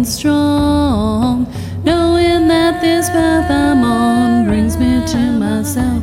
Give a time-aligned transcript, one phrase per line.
[0.00, 1.46] feeling strong.
[1.84, 6.02] Knowing that this path I'm on brings me to myself.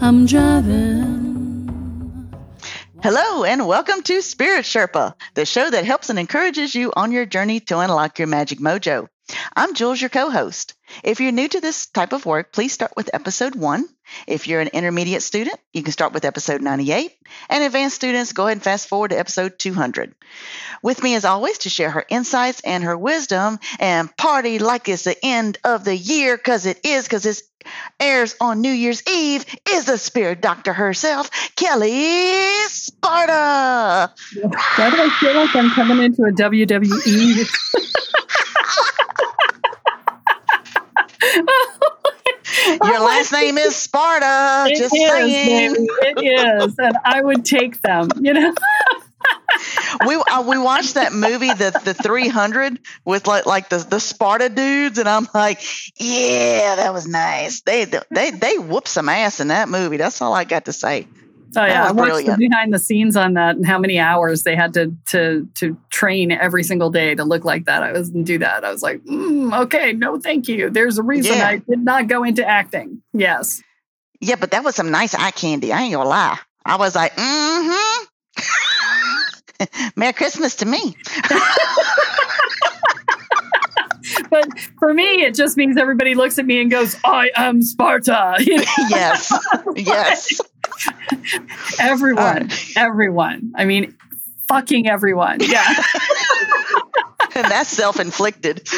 [0.00, 1.68] I'm driving.
[3.02, 7.26] Hello, and welcome to Spirit Sherpa, the show that helps and encourages you on your
[7.26, 9.08] journey to unlock your magic mojo.
[9.54, 10.74] I'm Jules, your co host.
[11.04, 13.84] If you're new to this type of work, please start with episode one.
[14.26, 17.12] If you're an intermediate student, you can start with episode 98.
[17.48, 20.14] And advanced students, go ahead and fast forward to episode 200.
[20.82, 25.04] With me, as always, to share her insights and her wisdom and party like it's
[25.04, 27.42] the end of the year, because it is, because it
[28.00, 31.82] airs on New Year's Eve, is the spirit doctor herself, Kelle
[32.68, 34.12] Sparta.
[34.42, 37.48] Why do I feel like I'm coming into a WWE?
[42.84, 44.66] Your last name is Sparta.
[44.70, 45.72] It just is, saying.
[45.74, 45.86] baby.
[46.02, 48.08] It is, and I would take them.
[48.20, 48.54] You know.
[50.06, 54.48] we uh, we watched that movie the the 300 with like like the the Sparta
[54.48, 55.60] dudes and I'm like
[55.96, 60.32] yeah that was nice they they they whoop some ass in that movie that's all
[60.32, 61.08] I got to say
[61.58, 64.54] Oh yeah, I watched the behind the scenes on that and how many hours they
[64.54, 67.82] had to to to train every single day to look like that.
[67.82, 68.64] I was do that.
[68.64, 70.70] I was like, mm, okay, no, thank you.
[70.70, 71.48] There's a reason Yeah.
[71.48, 73.02] I did not go into acting.
[73.12, 73.62] Yes.
[74.20, 77.12] yeah but that was some nice eye candy I ain't gonna lie I was like
[77.16, 78.04] mm-hmm
[79.96, 80.96] Merry Christmas to me
[84.30, 84.46] But
[84.78, 88.58] for me, it just means everybody looks at me and goes, "I am Sparta." You
[88.58, 89.32] know, yes
[89.76, 90.40] yes
[91.80, 92.56] everyone, uh.
[92.76, 93.52] everyone.
[93.54, 93.96] I mean,
[94.48, 95.38] fucking everyone.
[95.40, 95.64] Yeah.
[97.34, 98.68] and that's self-inflicted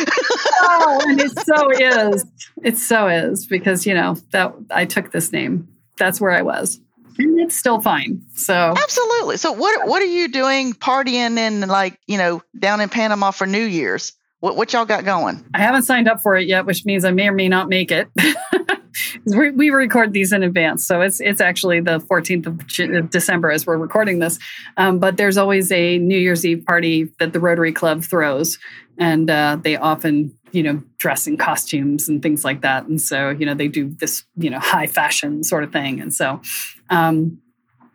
[0.63, 2.25] oh, and it so is.
[2.63, 5.69] It so is because you know that I took this name.
[5.99, 6.81] That's where I was,
[7.19, 8.23] and it's still fine.
[8.35, 12.89] So absolutely so what what are you doing partying in like you know down in
[12.89, 16.47] Panama for New Year's what what y'all got going I haven't signed up for it
[16.47, 18.09] yet, which means I may or may not make it.
[19.27, 23.67] We, record these in advance, so it's it's actually the 14th of of December as
[23.67, 24.39] we're recording this.
[24.77, 28.59] Um, but there's always a New Year's Eve party that the Rotary Club throws,
[28.99, 32.87] and uh, they often you know dress in costumes and things like that.
[32.87, 36.01] And so you know they do this you know high fashion sort of thing.
[36.01, 36.41] And so
[36.91, 37.39] um,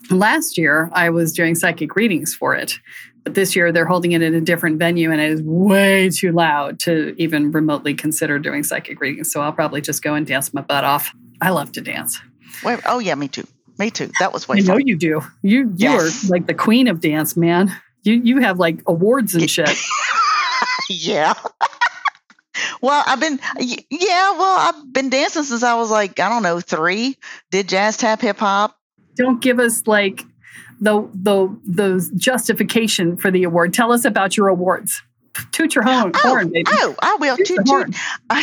[0.10, 2.80] last year I was doing psychic readings for it,
[3.26, 6.32] but this year they're holding it in a different venue and it is way too
[6.32, 9.32] loud to even remotely consider doing psychic readings.
[9.32, 11.12] So I'll probably just go and dance my butt off.
[11.42, 12.18] I love to dance.
[12.64, 13.46] Wait, oh yeah, me too.
[13.78, 14.10] Me too.
[14.20, 15.22] That was way I know you do.
[15.42, 16.24] You you Yes.
[16.26, 17.76] are like the queen of dance, man.
[18.04, 19.70] You you have like awards and shit.
[20.90, 21.34] yeah.
[22.82, 24.32] well, I've been yeah.
[24.38, 27.18] Well, I've been dancing since I was like I don't know three.
[27.52, 28.78] Did jazz tap, hip hop.
[29.16, 30.24] Don't give us like
[30.80, 33.74] the the the justification for the award.
[33.74, 35.02] Tell us about your awards.
[35.52, 36.64] Toot your horn, Oh, horn baby.
[36.70, 37.36] oh, I will.
[37.36, 37.68] Toot Toot, toot.
[37.68, 37.94] horn.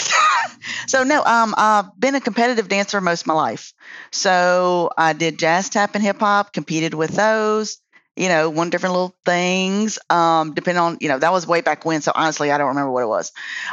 [0.86, 3.72] so no, um, I've been a competitive dancer most of my life.
[4.10, 7.78] So I did jazz tap and hip hop, competed with those,
[8.14, 11.86] you know, one different little things, um, depending on, you know, that was way back
[11.86, 12.02] when.
[12.02, 13.32] So honestly, I don't remember what it was.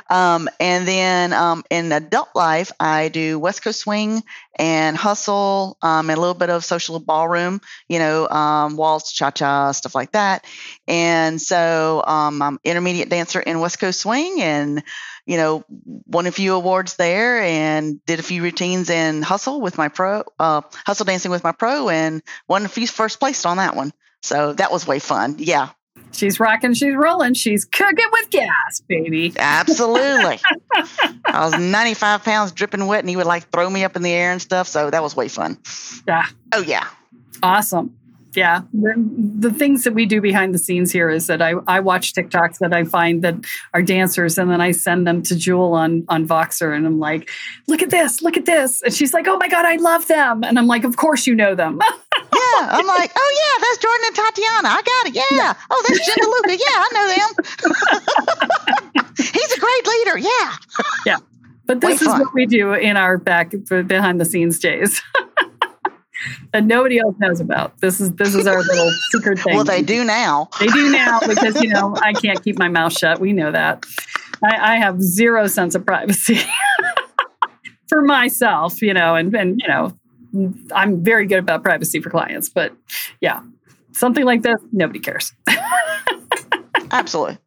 [0.09, 4.23] Um, and then um, in adult life, I do West Coast Swing
[4.57, 7.59] and Hustle um, and a little bit of social ballroom,
[7.89, 10.45] you know, um, waltz, cha cha, stuff like that.
[10.87, 14.83] And so um, I'm intermediate dancer in West Coast Swing and,
[15.25, 15.65] you know,
[16.05, 20.23] won a few awards there and did a few routines in Hustle with my pro,
[20.39, 23.91] uh, Hustle Dancing with my pro and won a few first place on that one.
[24.21, 25.35] So that was way fun.
[25.37, 25.69] Yeah.
[26.11, 29.31] She's rocking, she's rolling, she's cooking with gas, baby.
[29.37, 30.39] Absolutely.
[31.25, 34.11] I was 95 pounds dripping wet, and he would like throw me up in the
[34.11, 34.67] air and stuff.
[34.67, 35.59] So that was way fun.
[36.07, 36.25] Yeah.
[36.51, 36.87] Oh, yeah.
[37.43, 37.95] Awesome
[38.39, 38.61] yeah.
[38.73, 38.93] The,
[39.49, 42.59] the, things that we do behind the scenes here is that I, I watch tiktoks
[42.59, 43.35] that i find that
[43.73, 47.29] are dancers and then i send them to jewel on on voxer and i'm like
[47.67, 48.81] look at this look at this.
[48.81, 50.43] And she's like oh my god i love them.
[50.43, 51.81] And i'm like of course you know them.
[52.19, 54.69] Yeah i'm like oh yeah that's jordan and tatiana.
[54.69, 55.15] I got it.
[55.15, 55.53] Yeah, yeah.
[55.69, 56.51] oh that's Jenna Luca.
[56.51, 59.05] yeah i know them.
[59.17, 60.17] He's a great leader.
[60.17, 60.55] Yeah.
[61.05, 61.17] Yeah.
[61.65, 62.21] But this Way is fun.
[62.21, 63.53] what we do in our back
[63.85, 65.03] behind the scenes days
[66.53, 67.79] that nobody else knows about.
[67.79, 69.55] This is this is our little secret thing.
[69.55, 70.49] Well, they do now.
[70.59, 73.19] They do now because you know I can't keep my mouth shut.
[73.19, 73.85] We know that.
[74.43, 76.39] I, I have zero sense of privacy
[77.87, 82.49] for myself, you know, and and you know, I'm very good about privacy for clients,
[82.49, 82.73] but
[83.21, 83.41] yeah,
[83.91, 85.33] something like this, nobody cares.
[86.91, 87.37] Absolutely.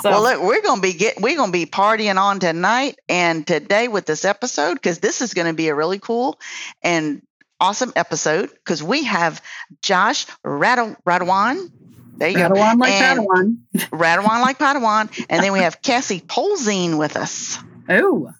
[0.00, 3.86] So, well, look, we're gonna be get we're gonna be partying on tonight and today
[3.86, 6.38] with this episode because this is gonna be a really cool
[6.82, 7.22] and
[7.62, 9.40] awesome episode because we have
[9.82, 10.96] Josh Radewan.
[11.06, 11.70] Radewan.
[12.16, 12.48] There you go.
[12.50, 12.78] Radewan go.
[12.78, 13.56] like Padawan.
[13.74, 15.26] Radewan like Padawan.
[15.30, 17.58] And then we have Cassie Polzin with us.
[17.88, 18.30] Oh,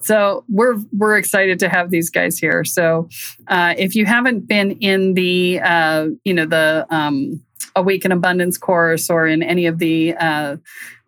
[0.00, 2.64] so we're we're excited to have these guys here.
[2.64, 3.08] So
[3.46, 7.44] uh, if you haven't been in the uh, you know the um,
[7.76, 10.56] Awaken Abundance course or in any of the uh,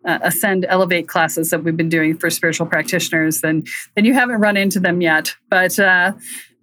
[0.05, 3.63] uh, ascend elevate classes that we've been doing for spiritual practitioners then
[3.95, 6.13] then you haven't run into them yet but uh,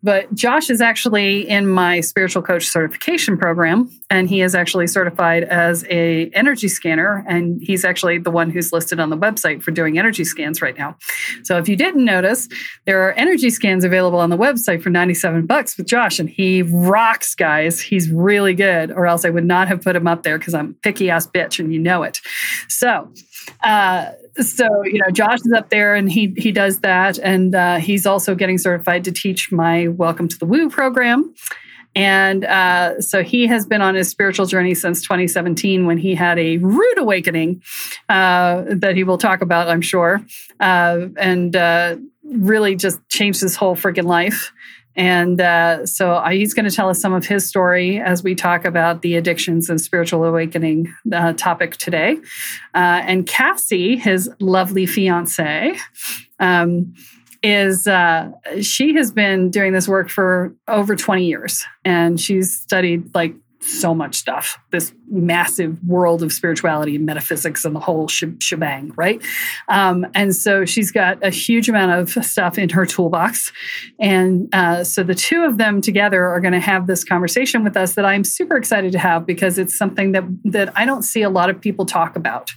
[0.02, 5.44] but Josh is actually in my spiritual coach certification program, and he is actually certified
[5.44, 9.70] as a energy scanner, and he's actually the one who's listed on the website for
[9.70, 10.96] doing energy scans right now.
[11.44, 12.48] So if you didn't notice,
[12.84, 16.62] there are energy scans available on the website for 97 bucks with Josh, and he
[16.62, 17.80] rocks, guys.
[17.80, 20.74] He's really good, or else I would not have put him up there because I'm
[20.82, 22.20] picky ass bitch, and you know it.
[22.68, 23.12] So
[23.62, 27.18] uh, so you know josh is up there and he he does that.
[27.18, 31.34] And uh, he's also getting certified to teach my welcome to the woo program.
[31.94, 36.38] And uh, so he has been on his spiritual journey since 2017 when he had
[36.38, 37.62] a rude awakening
[38.08, 40.24] uh, that he will talk about i'm sure.
[40.58, 44.52] Uh, and uh, really just changed his whole freaking life
[44.94, 48.34] and uh, so uh, he's going to tell us some of his story as we
[48.34, 52.18] talk about the addictions and spiritual awakening uh, topic today.
[52.74, 55.74] Uh, and Cassie, his lovely fiance,
[56.40, 56.94] um,
[57.42, 58.30] is uh,
[58.60, 63.94] she has been doing this work for over 20 years and she's studied like so
[63.94, 69.22] much stuff, this massive world of spirituality and metaphysics and the whole shebang, right?
[69.68, 73.52] Um, and so she's got a huge amount of stuff in her toolbox.
[74.00, 77.76] And uh, so the two of them together are going to have this conversation with
[77.76, 81.22] us that I'm super excited to have because it's something that, that I don't see
[81.22, 82.52] a lot of people talk about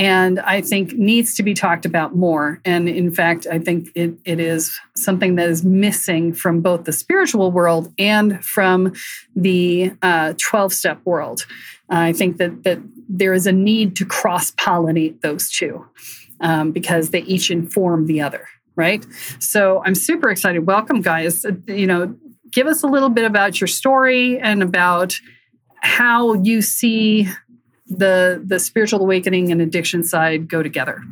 [0.00, 2.58] and I think needs to be talked about more.
[2.64, 6.92] And in fact, I think it, it is something that is missing from both the
[6.92, 8.94] spiritual world and from
[9.36, 11.44] the 12 uh, step world.
[11.90, 12.78] I think that, that
[13.10, 15.86] there is a need to cross pollinate those two
[16.40, 19.04] um, because they each inform the other, right?
[19.38, 20.66] So I'm super excited.
[20.66, 21.44] Welcome, guys.
[21.44, 22.16] Uh, you know,
[22.50, 25.20] give us a little bit about your story and about
[25.82, 27.28] how you see
[27.90, 31.02] the the spiritual awakening and addiction side go together?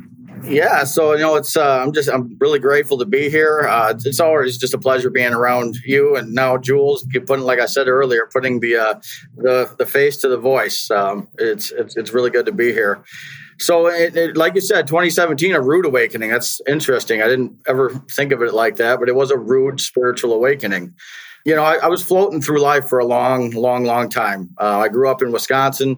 [0.43, 3.67] Yeah, so you know, it's uh, I'm just I'm really grateful to be here.
[3.69, 7.65] Uh, it's always just a pleasure being around you, and now Jules, putting like I
[7.65, 8.93] said earlier, putting the uh,
[9.35, 10.89] the the face to the voice.
[10.89, 13.03] Um, it's, it's it's really good to be here.
[13.59, 16.29] So, it, it, like you said, 2017, a rude awakening.
[16.29, 17.21] That's interesting.
[17.21, 20.93] I didn't ever think of it like that, but it was a rude spiritual awakening.
[21.45, 24.49] You know, I, I was floating through life for a long, long, long time.
[24.59, 25.97] Uh, I grew up in Wisconsin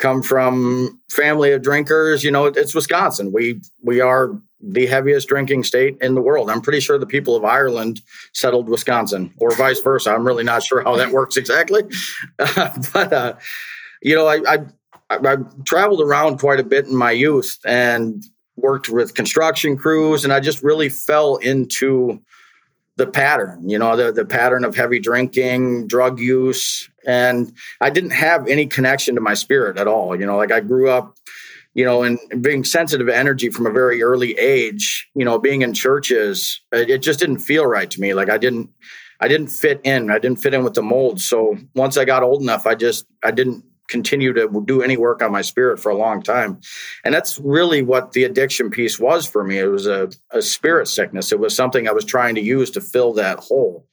[0.00, 2.24] come from family of drinkers.
[2.24, 3.32] You know, it's Wisconsin.
[3.32, 6.50] We we are the heaviest drinking state in the world.
[6.50, 8.00] I'm pretty sure the people of Ireland
[8.32, 10.10] settled Wisconsin, or vice versa.
[10.10, 11.82] I'm really not sure how that works exactly,
[12.38, 13.34] but uh,
[14.02, 14.58] you know, I, I
[15.10, 18.24] I traveled around quite a bit in my youth and
[18.56, 22.20] worked with construction crews, and I just really fell into
[23.00, 26.86] the pattern, you know, the, the pattern of heavy drinking, drug use.
[27.06, 30.14] And I didn't have any connection to my spirit at all.
[30.20, 31.16] You know, like I grew up,
[31.72, 35.62] you know, and being sensitive to energy from a very early age, you know, being
[35.62, 38.12] in churches, it just didn't feel right to me.
[38.12, 38.68] Like I didn't,
[39.18, 40.10] I didn't fit in.
[40.10, 41.22] I didn't fit in with the mold.
[41.22, 45.22] So once I got old enough, I just, I didn't continue to do any work
[45.22, 46.60] on my spirit for a long time.
[47.04, 49.58] And that's really what the addiction piece was for me.
[49.58, 51.32] It was a, a spirit sickness.
[51.32, 53.84] It was something I was trying to use to fill that hole.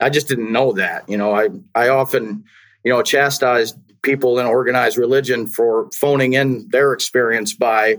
[0.00, 1.08] I just didn't know that.
[1.08, 2.44] You know, I, I often,
[2.82, 7.98] you know, chastised people in organized religion for phoning in their experience by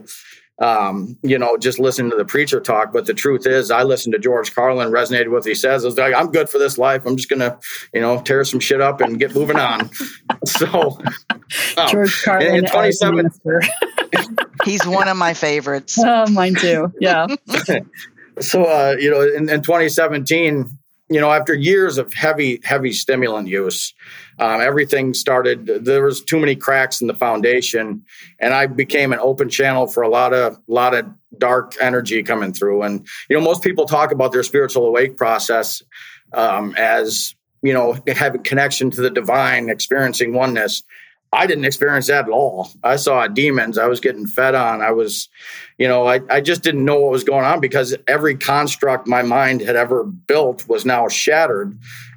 [0.59, 2.93] um, you know, just listening to the preacher talk.
[2.93, 5.83] But the truth is, I listened to George Carlin, resonated with what he says.
[5.83, 7.05] I was like, I'm good for this life.
[7.05, 7.59] I'm just gonna,
[7.93, 9.89] you know, tear some shit up and get moving on.
[10.45, 10.99] so,
[11.77, 13.29] um, George Carlin, in, in 27,
[14.65, 15.99] he's one of my favorites.
[16.05, 16.93] Oh, mine too.
[16.99, 17.27] Yeah.
[18.39, 20.69] so, uh, you know, in, in 2017,
[21.09, 23.93] you know, after years of heavy, heavy stimulant use,
[24.39, 25.65] um, everything started.
[25.85, 28.03] There was too many cracks in the foundation,
[28.39, 31.05] and I became an open channel for a lot of, lot of
[31.37, 32.83] dark energy coming through.
[32.83, 35.81] And you know, most people talk about their spiritual awake process
[36.33, 40.83] um, as you know having connection to the divine, experiencing oneness.
[41.33, 42.69] I didn't experience that at all.
[42.83, 43.79] I saw demons.
[43.79, 44.81] I was getting fed on.
[44.81, 45.29] I was,
[45.79, 49.23] you know, I, I just didn't know what was going on because every construct my
[49.23, 51.75] mind had ever built was now shattered.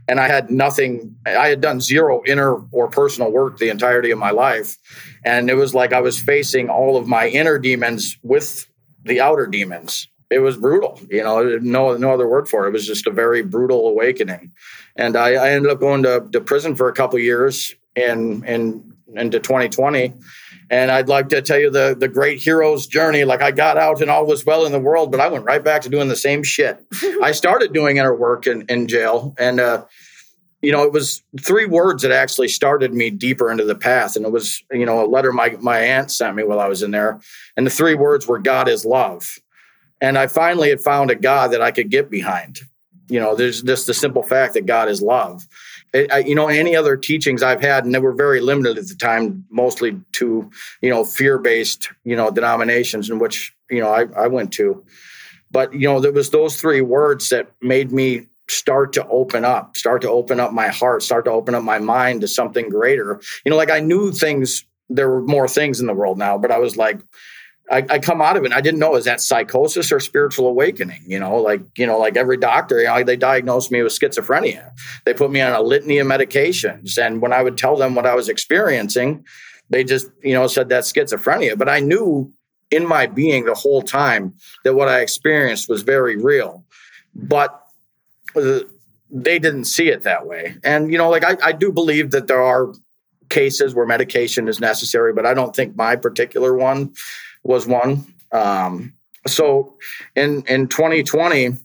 [0.08, 4.18] And I had nothing, I had done zero inner or personal work the entirety of
[4.18, 4.76] my life.
[5.24, 8.68] And it was like I was facing all of my inner demons with
[9.04, 10.08] the outer demons.
[10.30, 12.70] It was brutal, you know, no, no other word for it.
[12.70, 14.52] It was just a very brutal awakening.
[14.96, 18.92] And I, I ended up going to, to prison for a couple years in, and
[19.14, 20.12] into 2020.
[20.68, 23.24] And I'd like to tell you the the great hero's journey.
[23.24, 25.62] Like I got out and all was well in the world, but I went right
[25.62, 26.84] back to doing the same shit.
[27.22, 29.84] I started doing inner work in, in jail, and uh,
[30.62, 34.16] you know, it was three words that actually started me deeper into the path.
[34.16, 36.82] And it was, you know, a letter my my aunt sent me while I was
[36.82, 37.20] in there,
[37.56, 39.38] and the three words were God is love.
[40.00, 42.58] And I finally had found a God that I could get behind.
[43.08, 45.46] You know, there's just the simple fact that God is love
[46.26, 49.44] you know, any other teachings I've had, and they were very limited at the time,
[49.50, 50.50] mostly to,
[50.80, 54.84] you know, fear based, you know, denominations in which, you know, I, I went to.
[55.50, 59.76] But, you know, there was those three words that made me start to open up,
[59.76, 63.20] start to open up my heart, start to open up my mind to something greater.
[63.44, 66.50] You know, like I knew things, there were more things in the world now, but
[66.50, 67.00] I was like,
[67.70, 68.46] I, I, come out of it.
[68.46, 71.02] And I didn't know is that psychosis or spiritual awakening.
[71.06, 74.70] You know, like you know, like every doctor, you know, they diagnosed me with schizophrenia.
[75.04, 78.06] They put me on a litany of medications, and when I would tell them what
[78.06, 79.24] I was experiencing,
[79.70, 81.58] they just you know said that's schizophrenia.
[81.58, 82.32] But I knew
[82.70, 86.64] in my being the whole time that what I experienced was very real,
[87.14, 87.62] but
[89.10, 90.56] they didn't see it that way.
[90.62, 92.72] And you know, like I, I do believe that there are
[93.28, 96.94] cases where medication is necessary, but I don't think my particular one
[97.46, 98.04] was one.
[98.32, 98.92] Um,
[99.26, 99.76] so
[100.14, 101.56] in in 2020,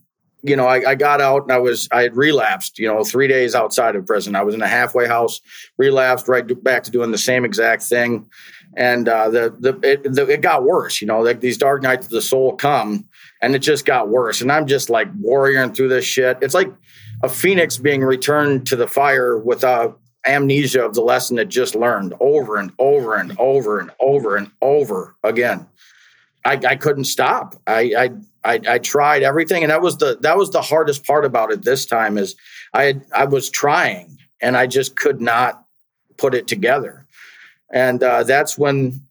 [0.43, 2.79] you know, I, I, got out and I was I had relapsed.
[2.79, 5.41] You know, three days outside of prison, I was in a halfway house,
[5.77, 8.27] relapsed right back to doing the same exact thing,
[8.75, 11.01] and uh, the the it, the it, got worse.
[11.01, 13.07] You know, like these dark nights of the soul come,
[13.41, 14.41] and it just got worse.
[14.41, 16.37] And I'm just like warrioring through this shit.
[16.41, 16.71] It's like
[17.23, 19.93] a phoenix being returned to the fire with a
[20.25, 24.51] amnesia of the lesson it just learned over and over and over and over and
[24.61, 25.67] over again.
[26.45, 27.55] I, I couldn't stop.
[27.67, 28.09] I, I,
[28.43, 31.63] I I tried everything, and that was the that was the hardest part about it.
[31.63, 32.35] This time is
[32.73, 35.65] I I was trying, and I just could not
[36.17, 37.05] put it together,
[37.71, 39.01] and uh, that's when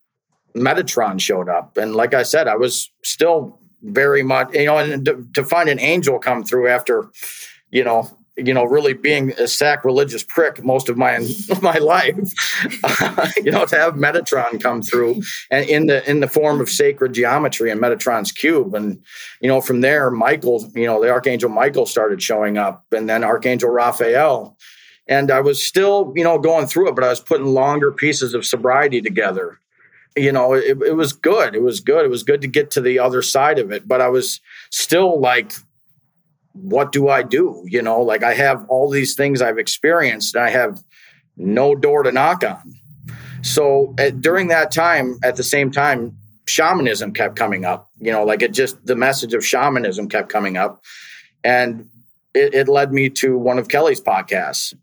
[0.57, 1.77] Metatron showed up.
[1.77, 5.69] And like I said, I was still very much you know, and to, to find
[5.69, 7.09] an angel come through after
[7.71, 8.11] you know
[8.47, 11.19] you know, really being a sacrilegious prick most of my
[11.63, 12.33] my life,
[13.45, 17.13] you know, to have Metatron come through and in the in the form of sacred
[17.13, 19.03] geometry and Metatron's cube, and
[19.41, 23.25] you know, from there, Michael, you know, the Archangel Michael started showing up, and then
[23.25, 24.57] Archangel Raphael,
[25.07, 28.33] and I was still, you know, going through it, but I was putting longer pieces
[28.33, 29.59] of sobriety together.
[30.17, 31.55] You know, it, it was good.
[31.55, 32.05] It was good.
[32.05, 35.21] It was good to get to the other side of it, but I was still
[35.21, 35.53] like
[36.53, 37.65] what do I do?
[37.67, 40.83] You know, like I have all these things I've experienced and I have
[41.37, 42.75] no door to knock on.
[43.43, 46.17] So at, during that time, at the same time,
[46.47, 47.89] shamanism kept coming up.
[47.99, 50.83] You know, like it just, the message of shamanism kept coming up.
[51.45, 51.89] And
[52.35, 54.75] it, it led me to one of Kelle's podcasts.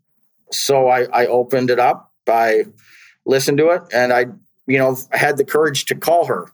[0.50, 2.64] So I, I opened it up, I
[3.26, 4.26] listened to it, and I,
[4.66, 6.50] you know, had the courage to call her.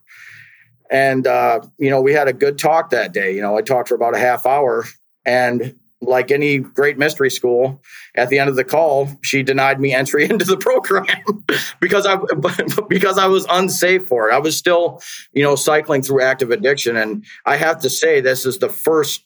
[0.91, 3.33] And, uh, you know, we had a good talk that day.
[3.33, 4.85] You know, I talked for about a half hour
[5.25, 7.81] and like any great mystery school,
[8.15, 11.05] at the end of the call, she denied me entry into the program
[11.79, 12.17] because I
[12.89, 14.33] because I was unsafe for it.
[14.33, 15.01] I was still,
[15.33, 19.23] you know, cycling through active addiction, and I have to say, this is the first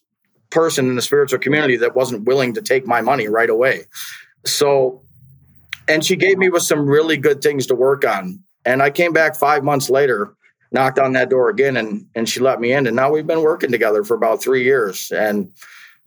[0.49, 3.85] person in the spiritual community that wasn't willing to take my money right away.
[4.45, 5.03] So,
[5.87, 8.39] and she gave me with some really good things to work on.
[8.65, 10.33] And I came back five months later,
[10.71, 12.87] knocked on that door again, and and she let me in.
[12.87, 15.51] And now we've been working together for about three years, and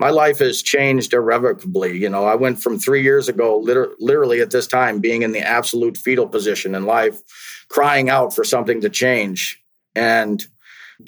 [0.02, 1.97] my life has changed irrevocably.
[1.97, 5.30] You know, I went from three years ago, liter- literally at this time, being in
[5.30, 7.23] the absolute fetal position in life,
[7.68, 9.62] crying out for something to change.
[9.94, 10.44] And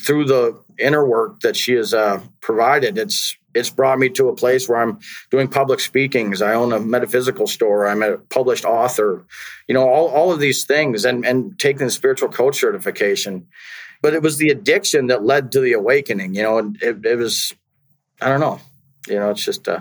[0.00, 4.36] through the inner work that she has uh, provided, it's it's brought me to a
[4.36, 6.40] place where I'm doing public speakings.
[6.40, 7.88] I own a metaphysical store.
[7.88, 9.24] I'm a published author.
[9.66, 13.48] You know, all, all of these things and, and taking the spiritual coach certification.
[14.02, 16.34] But it was the addiction that led to the awakening.
[16.36, 17.52] You know, it, it was,
[18.20, 18.60] I don't know
[19.08, 19.80] you know, it's just uh,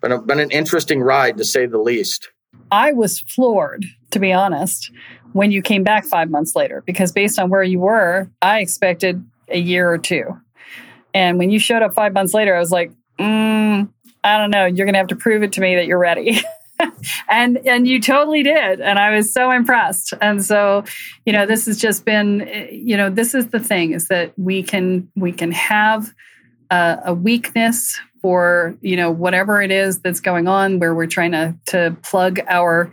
[0.00, 2.30] been, a, been an interesting ride to say the least.
[2.70, 4.90] I was floored, to be honest,
[5.32, 9.24] when you came back five months later, because based on where you were, I expected
[9.48, 10.40] a year or two.
[11.14, 13.88] And when you showed up five months later, I was like, mm,
[14.22, 16.40] I don't know, you're going to have to prove it to me that you're ready.
[17.28, 20.82] and and you totally did and i was so impressed and so
[21.26, 24.62] you know this has just been you know this is the thing is that we
[24.62, 26.10] can we can have
[26.70, 31.32] a, a weakness for you know whatever it is that's going on where we're trying
[31.32, 32.92] to to plug our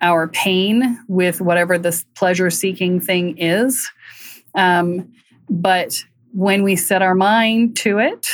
[0.00, 3.90] our pain with whatever this pleasure seeking thing is.
[4.54, 5.12] Um,
[5.50, 8.26] but when we set our mind to it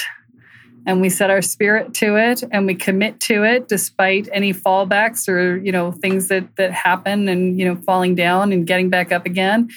[0.87, 5.29] and we set our spirit to it and we commit to it despite any fallbacks
[5.29, 9.13] or you know things that that happen and you know falling down and getting back
[9.13, 9.69] up again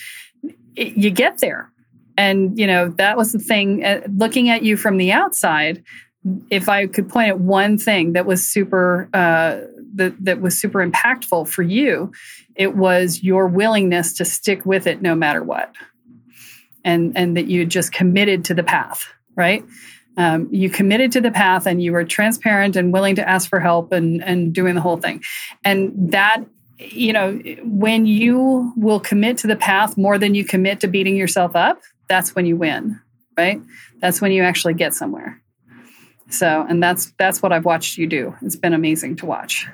[0.77, 1.71] it, you get there.
[2.19, 5.83] And you know that was the thing uh, looking at you from the outside
[6.49, 9.61] if I could point at one thing that was super uh,
[9.95, 12.11] that that was super impactful for you,
[12.55, 15.73] it was your willingness to stick with it no matter what,
[16.83, 19.63] and and that you just committed to the path, right?
[20.17, 23.59] Um, you committed to the path, and you were transparent and willing to ask for
[23.59, 25.23] help, and and doing the whole thing,
[25.63, 26.43] and that
[26.79, 31.15] you know when you will commit to the path more than you commit to beating
[31.15, 32.99] yourself up, that's when you win,
[33.37, 33.61] right?
[33.99, 35.41] That's when you actually get somewhere.
[36.29, 38.35] So, and that's that's what I've watched you do.
[38.41, 39.67] It's been amazing to watch.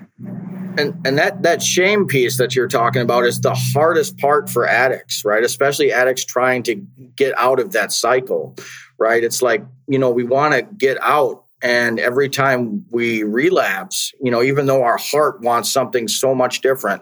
[0.78, 4.68] And and that that shame piece that you're talking about is the hardest part for
[4.68, 5.44] addicts, right?
[5.44, 6.76] Especially addicts trying to
[7.16, 8.56] get out of that cycle,
[8.98, 9.24] right?
[9.24, 14.30] It's like, you know, we want to get out and every time we relapse, you
[14.30, 17.02] know, even though our heart wants something so much different,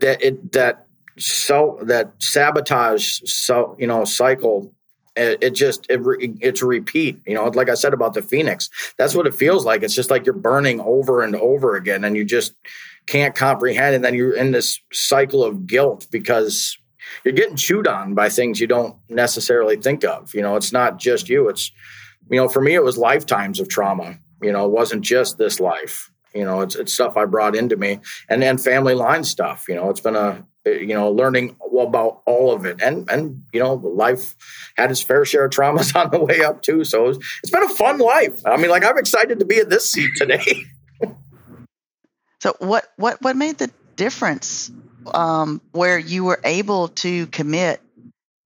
[0.00, 0.86] that it that
[1.18, 4.74] so that sabotage so you know cycle
[5.16, 6.00] it, it just it,
[6.40, 9.64] it's a repeat you know like i said about the phoenix that's what it feels
[9.64, 9.82] like.
[9.82, 12.54] It's just like you're burning over and over again and you just
[13.06, 13.94] can't comprehend.
[13.94, 16.76] And then you're in this cycle of guilt because
[17.24, 20.34] you're getting chewed on by things you don't necessarily think of.
[20.34, 21.48] You know it's not just you.
[21.48, 21.70] It's
[22.30, 24.18] you know for me it was lifetimes of trauma.
[24.40, 27.76] You know it wasn't just this life you know it's, it's stuff i brought into
[27.76, 32.22] me and then family line stuff you know it's been a you know learning about
[32.26, 32.80] all of it.
[32.82, 34.34] And and you know life
[34.76, 36.84] had its fair share of traumas on the way up too.
[36.84, 38.40] So it's, it's been a fun life.
[38.46, 40.64] I mean like i'm excited to be in this seat today.
[42.40, 44.68] So what what what made the difference
[45.14, 47.80] um, where you were able to commit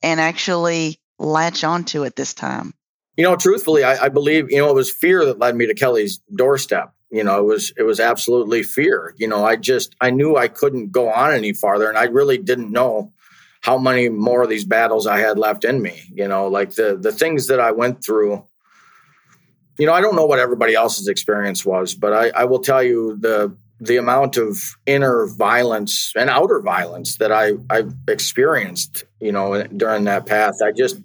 [0.03, 2.75] and actually latch onto it this time?
[3.17, 5.73] You know truthfully I, I believe you know it was fear that led me to
[5.73, 9.15] kelle's doorstep you know it was it was absolutely fear.
[9.17, 12.39] You know i just i knew i couldn't go on any farther and i really
[12.39, 13.13] didn't know
[13.63, 16.97] how many more of these battles i had left in me you know like the
[16.97, 18.45] the things that i went through.
[19.79, 22.83] You know i don't know what everybody else's experience was but i i will tell
[22.83, 29.33] you the the amount of inner violence and outer violence that i i experienced you
[29.33, 30.55] know during that path.
[30.65, 30.99] I just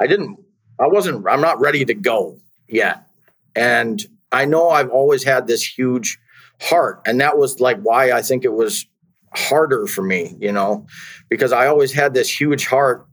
[0.00, 0.38] i didn't
[0.80, 2.38] i wasn't i'm not ready to go
[2.68, 3.06] yet.
[3.54, 6.18] And I know I've always had this huge
[6.60, 7.00] heart.
[7.06, 8.86] And that was like why I think it was
[9.34, 10.86] harder for me, you know,
[11.28, 13.06] because I always had this huge heart.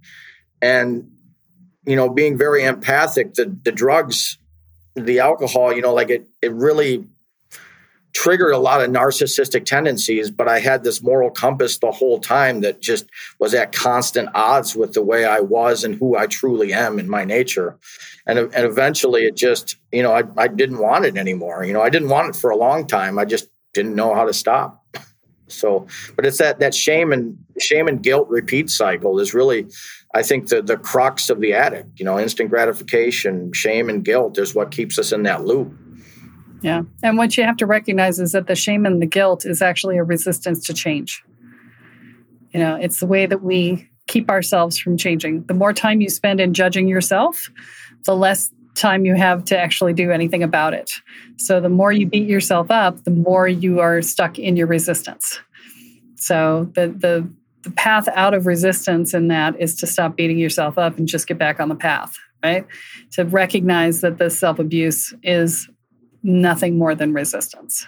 [0.62, 1.12] And,
[1.86, 4.38] you know, being very empathic, the, the drugs,
[4.96, 7.08] the alcohol, you know, like it, it really
[8.14, 12.62] triggered a lot of narcissistic tendencies, but I had this moral compass the whole time
[12.62, 16.74] that just was at constant odds with the way I was and who I truly
[16.74, 17.78] am in my nature.
[18.26, 21.64] And, and eventually it just, you know, I, I didn't want it anymore.
[21.64, 23.18] You know, I didn't want it for a long time.
[23.18, 24.84] I just didn't know how to stop.
[25.48, 29.68] So, but it's that, that shame and shame and guilt repeat cycle is really,
[30.16, 34.38] I think the, the crux of the addict, you know, instant gratification, shame and guilt
[34.38, 35.78] is what keeps us in that loop
[36.62, 36.84] Yeah.
[37.02, 39.98] And what you have to recognize is that the shame and the guilt is actually
[39.98, 41.24] a resistance to change.
[42.52, 45.44] You know, it's the way that we keep ourselves from changing.
[45.44, 47.50] The more time you spend in judging yourself,
[48.06, 50.92] the less time you have to actually do anything about it.
[51.38, 55.40] So the more you beat yourself up, the more you are stuck in your resistance.
[56.16, 57.30] So the the
[57.64, 61.28] the path out of resistance in that is to stop beating yourself up and just
[61.28, 62.66] get back on the path, right?
[63.12, 65.70] To recognize that the self abuse is
[66.24, 67.86] nothing more than resistance.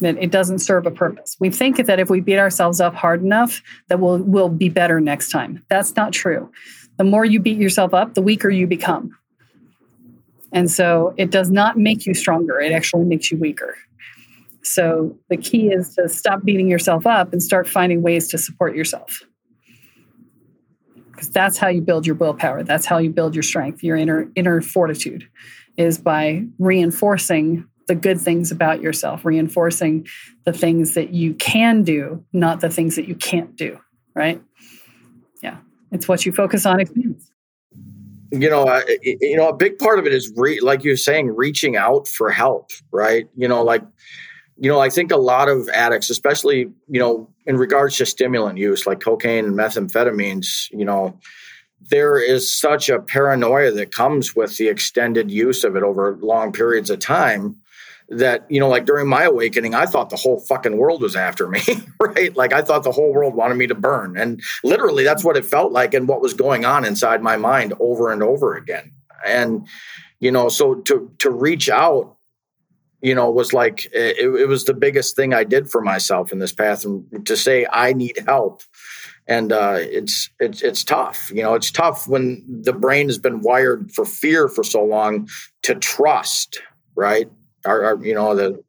[0.00, 1.36] That it doesn't serve a purpose.
[1.40, 5.00] We think that if we beat ourselves up hard enough, that we'll we'll be better
[5.00, 5.64] next time.
[5.70, 6.50] That's not true.
[6.98, 9.16] The more you beat yourself up, the weaker you become.
[10.52, 13.74] And so it does not make you stronger, it actually makes you weaker.
[14.62, 18.74] So the key is to stop beating yourself up and start finding ways to support
[18.74, 19.22] yourself.
[21.10, 22.62] Because that's how you build your willpower.
[22.62, 25.26] That's how you build your strength, your inner inner fortitude
[25.76, 30.06] is by reinforcing the good things about yourself, reinforcing
[30.44, 33.78] the things that you can do, not the things that you can't do,
[34.14, 34.42] right?
[35.42, 35.58] Yeah.
[35.92, 37.30] It's what you focus on expands
[38.30, 41.34] you know, uh, you know, a big part of it is re- like you're saying,
[41.34, 43.28] reaching out for help, right?
[43.36, 43.82] You know, like,
[44.58, 48.58] you know, I think a lot of addicts, especially, you know, in regards to stimulant
[48.58, 51.18] use, like cocaine and methamphetamines, you know,
[51.90, 56.52] there is such a paranoia that comes with the extended use of it over long
[56.52, 57.56] periods of time
[58.08, 61.48] that you know like during my awakening i thought the whole fucking world was after
[61.48, 61.60] me
[62.00, 65.36] right like i thought the whole world wanted me to burn and literally that's what
[65.36, 68.92] it felt like and what was going on inside my mind over and over again
[69.26, 69.66] and
[70.20, 72.16] you know so to to reach out
[73.02, 76.38] you know was like it, it was the biggest thing i did for myself in
[76.38, 78.62] this path and to say i need help
[79.28, 81.30] and uh, it's it's it's tough.
[81.34, 85.28] You know, it's tough when the brain has been wired for fear for so long
[85.62, 86.60] to trust,
[86.94, 87.30] right?
[87.66, 88.62] Our, our you know the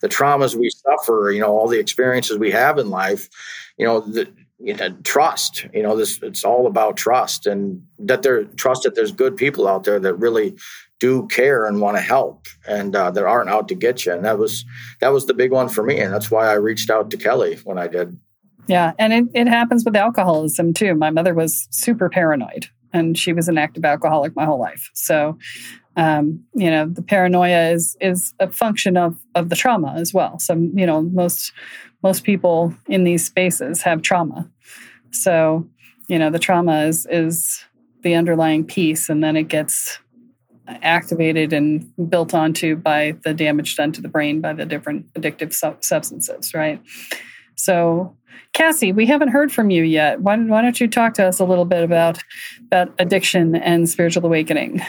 [0.00, 3.28] the traumas we suffer, you know, all the experiences we have in life,
[3.76, 4.28] you know, the,
[4.58, 8.94] you know, trust, you know, this, it's all about trust and that there trust that
[8.94, 10.56] there's good people out there that really
[11.00, 14.12] do care and want to help and uh, that aren't out to get you.
[14.12, 14.64] And that was,
[15.00, 15.98] that was the big one for me.
[15.98, 18.16] And that's why I reached out to Kelle when I did.
[18.68, 18.92] Yeah.
[19.00, 20.94] And it, it happens with alcoholism too.
[20.94, 24.90] My mother was super paranoid and she was an active alcoholic my whole life.
[24.94, 25.36] So
[25.96, 30.38] um, you know the paranoia is is a function of of the trauma as well.
[30.38, 31.52] So you know most
[32.02, 34.48] most people in these spaces have trauma.
[35.10, 35.68] So
[36.08, 37.64] you know the trauma is is
[38.02, 39.98] the underlying piece and then it gets
[40.82, 45.52] activated and built onto by the damage done to the brain by the different addictive
[45.52, 46.80] su- substances right?
[47.54, 48.16] So
[48.54, 50.20] cassie we haven't heard from you yet.
[50.20, 52.18] Why, why don't you talk to us a little bit about
[52.66, 54.80] about addiction and spiritual awakening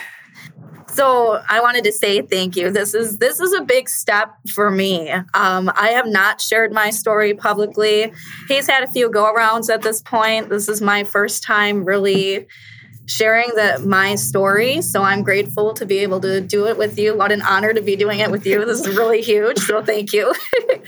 [0.94, 2.70] so I wanted to say thank you.
[2.70, 5.10] This is this is a big step for me.
[5.10, 8.12] Um, I have not shared my story publicly.
[8.48, 10.48] He's had a few go arounds at this point.
[10.48, 12.46] This is my first time really
[13.06, 14.80] sharing the my story.
[14.82, 17.16] So I'm grateful to be able to do it with you.
[17.16, 18.64] What an honor to be doing it with you.
[18.64, 19.58] This is really huge.
[19.58, 20.32] So thank you.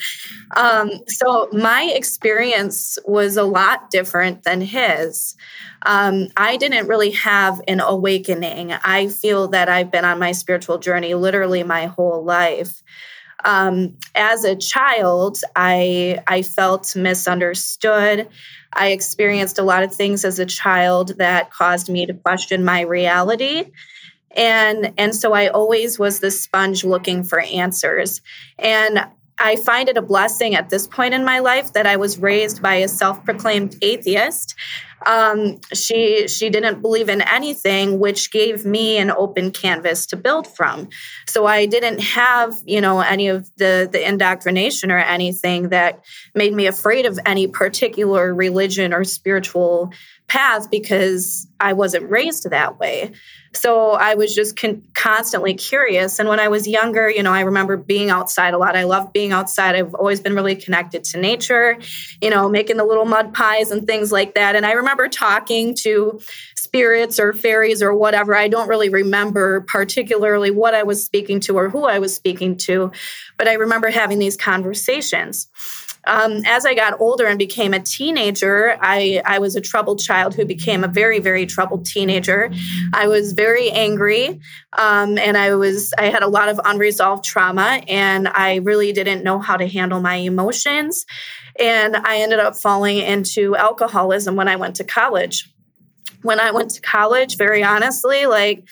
[0.56, 5.36] um, so my experience was a lot different than his.
[5.84, 8.72] Um, I didn't really have an awakening.
[8.72, 12.82] I feel that I've been on my spiritual journey literally my whole life.
[13.44, 18.28] Um, as a child, I I felt misunderstood.
[18.76, 22.82] I experienced a lot of things as a child that caused me to question my
[22.82, 23.64] reality.
[24.32, 28.20] And, and so I always was the sponge looking for answers.
[28.58, 29.06] And
[29.38, 32.62] I find it a blessing at this point in my life that I was raised
[32.62, 34.54] by a self-proclaimed atheist.
[35.04, 40.46] Um, she she didn't believe in anything, which gave me an open canvas to build
[40.46, 40.88] from.
[41.26, 46.02] So I didn't have you know any of the the indoctrination or anything that
[46.34, 49.92] made me afraid of any particular religion or spiritual
[50.28, 53.12] path because I wasn't raised that way.
[53.52, 56.18] So I was just con- constantly curious.
[56.18, 58.76] And when I was younger, you know, I remember being outside a lot.
[58.76, 59.74] I love being outside.
[59.76, 61.78] I've always been really connected to nature,
[62.20, 64.56] you know, making the little mud pies and things like that.
[64.56, 66.20] And I remember talking to
[66.56, 68.36] spirits or fairies or whatever.
[68.36, 72.56] I don't really remember particularly what I was speaking to or who I was speaking
[72.58, 72.90] to,
[73.38, 75.48] but I remember having these conversations
[76.06, 80.34] um, as I got older and became a teenager, I, I was a troubled child
[80.34, 82.50] who became a very, very troubled teenager.
[82.94, 84.40] I was very angry,
[84.78, 89.24] um, and I was I had a lot of unresolved trauma, and I really didn't
[89.24, 91.04] know how to handle my emotions.
[91.58, 95.50] And I ended up falling into alcoholism when I went to college.
[96.22, 98.64] When I went to college, very honestly, like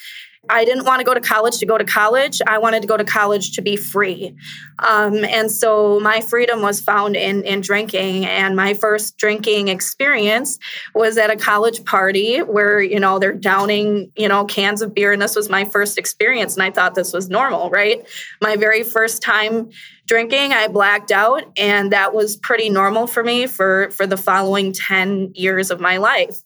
[0.49, 2.41] I didn't want to go to college to go to college.
[2.47, 4.37] I wanted to go to college to be free.
[4.79, 8.27] Um, and so my freedom was found in, in drinking.
[8.27, 10.59] And my first drinking experience
[10.95, 15.13] was at a college party where, you know, they're downing, you know, cans of beer.
[15.13, 16.55] And this was my first experience.
[16.55, 18.07] And I thought this was normal, right?
[18.41, 19.71] My very first time
[20.07, 24.73] drinking i blacked out and that was pretty normal for me for for the following
[24.73, 26.43] 10 years of my life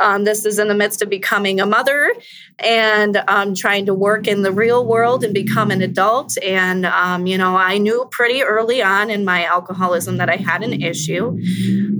[0.00, 2.12] um, this is in the midst of becoming a mother
[2.58, 6.36] and um, trying to work in the real world and become an adult.
[6.42, 10.62] And um, you know i knew pretty early on in my alcoholism that i had
[10.62, 11.38] an issue.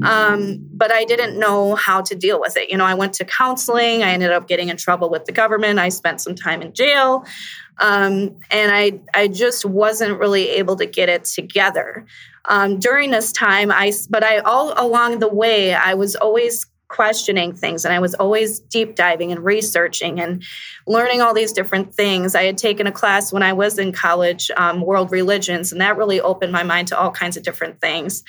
[0.02, 2.70] Um, but i didn't know how to deal with it.
[2.70, 4.02] You know i went to counseling.
[4.02, 5.78] I ended up getting in trouble with the government.
[5.78, 7.24] I spent some time in jail.
[7.78, 12.06] Um, and I I just wasn't really able to get it together.
[12.46, 13.70] Um, during this time.
[13.70, 18.14] I but I all along the way I was always questioning things and I was
[18.14, 20.42] always deep diving and researching and
[20.88, 22.34] learning all these different things.
[22.34, 25.96] I had taken a class when I was in college, um, world religions, and that
[25.96, 28.24] really opened my mind to all kinds of different things.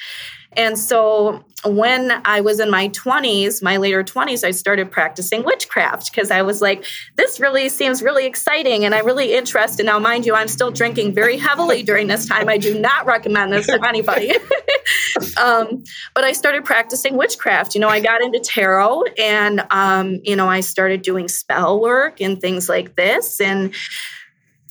[0.54, 6.12] And so when I was in my 20s, my later 20s, I started practicing witchcraft
[6.12, 6.86] because I was like,
[7.16, 9.86] this really seems really exciting and I'm really interested.
[9.86, 12.50] Now, mind you, I'm still drinking very heavily during this time.
[12.50, 14.32] I do not recommend this to anybody.
[15.42, 15.84] um,
[16.16, 17.76] but I started practicing witchcraft.
[17.76, 22.20] You know, I got into tarot and, um, you know, I started doing spell work
[22.20, 23.40] and things like this.
[23.40, 23.74] And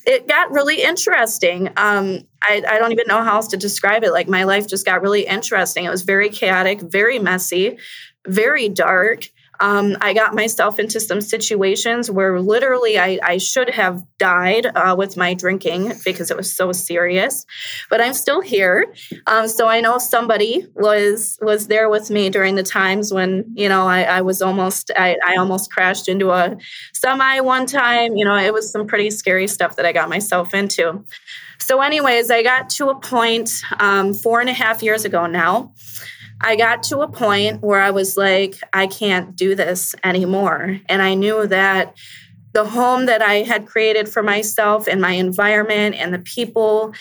[0.06, 1.68] it got really interesting.
[1.76, 4.12] Um, I, I, don't even know how else to describe it.
[4.12, 5.84] Like my life just got really interesting.
[5.84, 7.78] It was very chaotic, very messy,
[8.26, 9.28] very dark
[9.60, 14.94] um, I got myself into some situations where literally I, I should have died uh,
[14.96, 17.44] with my drinking because it was so serious.
[17.90, 18.92] But I'm still here,
[19.26, 23.68] um, so I know somebody was was there with me during the times when you
[23.68, 26.56] know I, I was almost I, I almost crashed into a
[26.94, 28.16] semi one time.
[28.16, 31.04] You know, it was some pretty scary stuff that I got myself into.
[31.58, 35.72] So, anyways, I got to a point um, four and a half years ago now
[36.40, 40.80] I got to a point where I was like, I can't do this anymore.
[40.88, 41.96] And I knew that
[42.52, 46.94] the home that I had created for myself and my environment and the people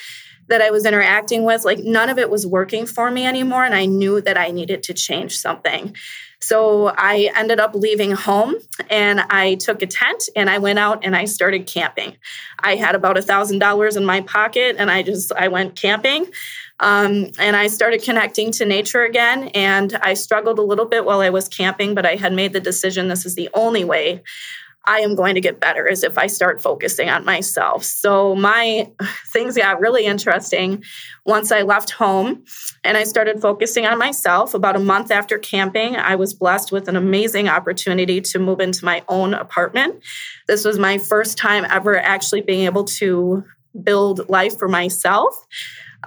[0.50, 3.64] that I was interacting with, like none of it was working for me anymore.
[3.64, 5.96] And I knew that I needed to change something.
[6.42, 8.54] So I ended up leaving home
[8.88, 12.16] and I took a tent and I went out and I started camping.
[12.58, 16.26] I had about a thousand dollars in my pocket and I just I went camping.
[16.80, 19.48] Um, and I started connecting to nature again.
[19.48, 22.60] And I struggled a little bit while I was camping, but I had made the
[22.60, 24.22] decision this is the only way
[24.86, 27.84] I am going to get better is if I start focusing on myself.
[27.84, 28.90] So my
[29.32, 30.82] things got really interesting
[31.26, 32.44] once I left home
[32.82, 34.54] and I started focusing on myself.
[34.54, 38.84] About a month after camping, I was blessed with an amazing opportunity to move into
[38.84, 40.02] my own apartment.
[40.46, 43.44] This was my first time ever actually being able to
[43.82, 45.46] build life for myself.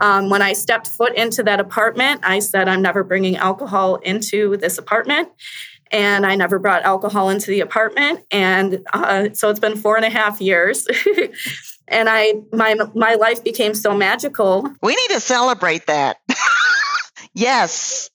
[0.02, 4.58] Um, when I stepped foot into that apartment, I said, I'm never bringing alcohol into
[4.58, 5.30] this apartment.
[5.94, 8.26] And I never brought alcohol into the apartment.
[8.32, 10.86] And uh, so it's been four and a half years.
[11.88, 14.70] and I my my life became so magical.
[14.82, 16.18] We need to celebrate that.
[17.34, 18.10] yes.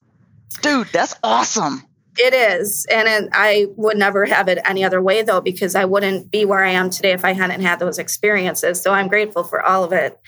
[0.60, 1.84] Dude, that's awesome.
[2.16, 2.84] It is.
[2.90, 6.44] And it, I would never have it any other way, though, because I wouldn't be
[6.44, 8.80] where I am today if I hadn't had those experiences.
[8.80, 10.18] So I'm grateful for all of it.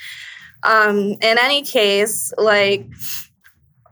[0.63, 2.87] Um, in any case, like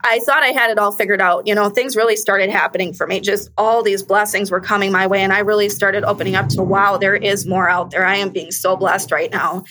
[0.05, 1.47] I thought I had it all figured out.
[1.47, 3.21] You know, things really started happening for me.
[3.21, 5.21] Just all these blessings were coming my way.
[5.21, 8.07] And I really started opening up to, wow, there is more out there.
[8.07, 9.65] I am being so blessed right now.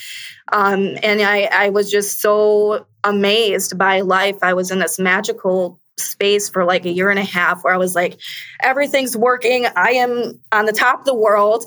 [0.51, 4.37] Um, and I, I was just so amazed by life.
[4.41, 7.77] I was in this magical space for like a year and a half where I
[7.77, 8.19] was like,
[8.61, 9.65] everything's working.
[9.75, 11.65] I am on the top of the world.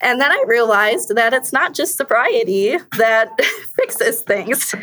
[0.00, 3.30] And then I realized that it's not just sobriety that
[3.76, 4.74] fixes things.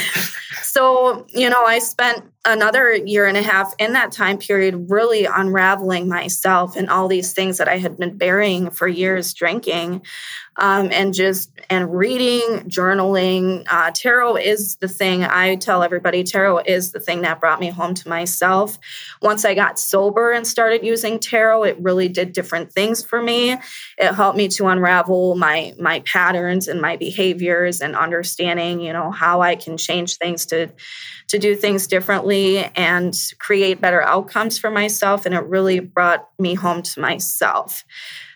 [0.62, 5.24] so, you know, I spent another year and a half in that time period really
[5.24, 10.02] unraveling myself and all these things that I had been burying for years drinking
[10.58, 13.64] um, and just and reading, journaling.
[13.68, 16.24] Uh, tarot is the thing I tell everybody.
[16.24, 18.78] Tarot is the thing that brought me home to myself.
[19.22, 23.52] Once I got sober and started using tarot, it really did different things for me.
[23.52, 29.12] It helped me to unravel my my patterns and my behaviors and understanding, you know,
[29.12, 30.68] how I can change things to
[31.28, 35.24] to do things differently and create better outcomes for myself.
[35.24, 37.84] And it really brought me home to myself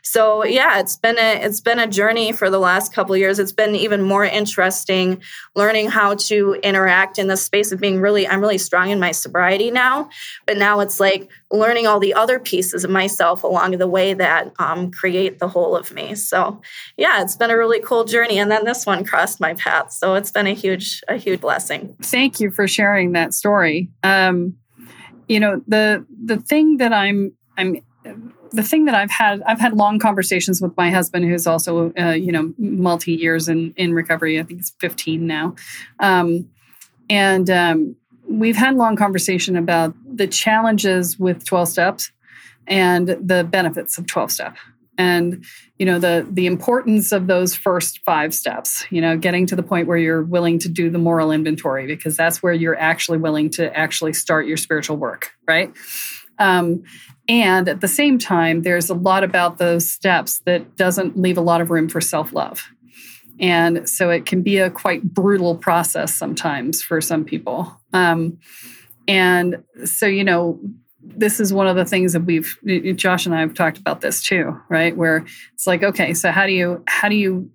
[0.02, 3.38] so yeah it's been a it's been a journey for the last couple years.
[3.38, 5.22] It's been even more interesting
[5.54, 9.12] learning how to interact in the space of being really i'm really strong in my
[9.12, 10.08] sobriety now
[10.46, 14.52] but now it's like learning all the other pieces of myself along the way that
[14.58, 16.14] um, create the whole of me.
[16.14, 16.60] So
[16.96, 19.92] yeah it's been a really cool journey and then this one crossed my path.
[19.92, 21.96] So it's been a huge a huge blessing.
[22.02, 23.90] Thank you for sharing that story.
[24.02, 24.56] Um,
[25.28, 27.80] you know the the thing that i'm i'm
[28.52, 32.10] the thing that I've had, I've had long conversations with my husband, who's also, uh,
[32.10, 34.38] you know, multi years in in recovery.
[34.38, 35.54] I think it's 15 now,
[36.00, 36.48] um,
[37.10, 37.96] and um,
[38.28, 42.12] we've had long conversation about the challenges with 12 steps
[42.66, 44.56] and the benefits of 12 step.
[44.98, 45.44] And
[45.82, 49.64] you know the the importance of those first five steps you know getting to the
[49.64, 53.50] point where you're willing to do the moral inventory because that's where you're actually willing
[53.50, 55.72] to actually start your spiritual work right
[56.42, 56.82] um,
[57.28, 61.42] and at the same time, there's a lot about those steps that doesn't leave a
[61.42, 62.68] lot of room for self love.
[63.38, 67.80] And so it can be a quite brutal process sometimes for some people.
[67.92, 68.38] Um,
[69.08, 70.60] and so, you know,
[71.00, 72.56] this is one of the things that we've
[72.96, 74.96] Josh and I have talked about this too, right?
[74.96, 75.24] Where
[75.54, 77.50] it's like, okay, so how do you how do you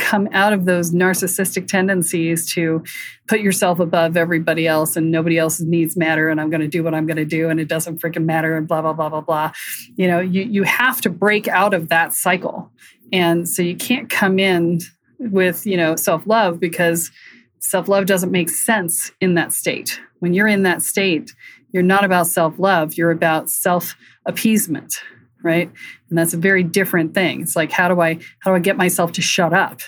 [0.00, 2.82] come out of those narcissistic tendencies to
[3.28, 6.82] put yourself above everybody else and nobody else's needs matter and I'm going to do
[6.82, 9.20] what I'm going to do and it doesn't freaking matter and blah blah blah blah
[9.20, 9.52] blah.
[9.96, 12.72] You know, you you have to break out of that cycle.
[13.12, 14.80] And so you can't come in
[15.18, 17.10] with, you know, self-love because
[17.58, 20.00] self-love doesn't make sense in that state.
[20.20, 21.34] When you're in that state,
[21.72, 25.02] you're not about self-love, you're about self-appeasement
[25.42, 25.70] right?
[26.08, 27.42] And that's a very different thing.
[27.42, 29.80] It's like how do i how do i get myself to shut up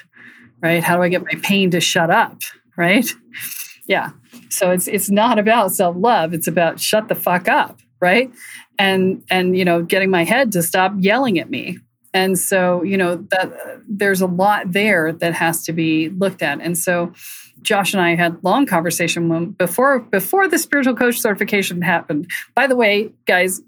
[0.63, 0.83] right?
[0.83, 2.41] How do i get my pain to shut up
[2.77, 3.07] right?
[3.87, 4.11] Yeah.
[4.49, 6.35] So it's it's not about self-love.
[6.35, 8.31] It's about shut the fuck up right?
[8.79, 11.79] And and you know getting my head to stop yelling at me.
[12.15, 13.53] And so you know that
[13.89, 16.61] there's a lot there that has to be looked at.
[16.61, 17.13] And so
[17.63, 22.31] josh and i had long conversation when, before before the spiritual coach certification happened.
[22.55, 23.63] By the way guys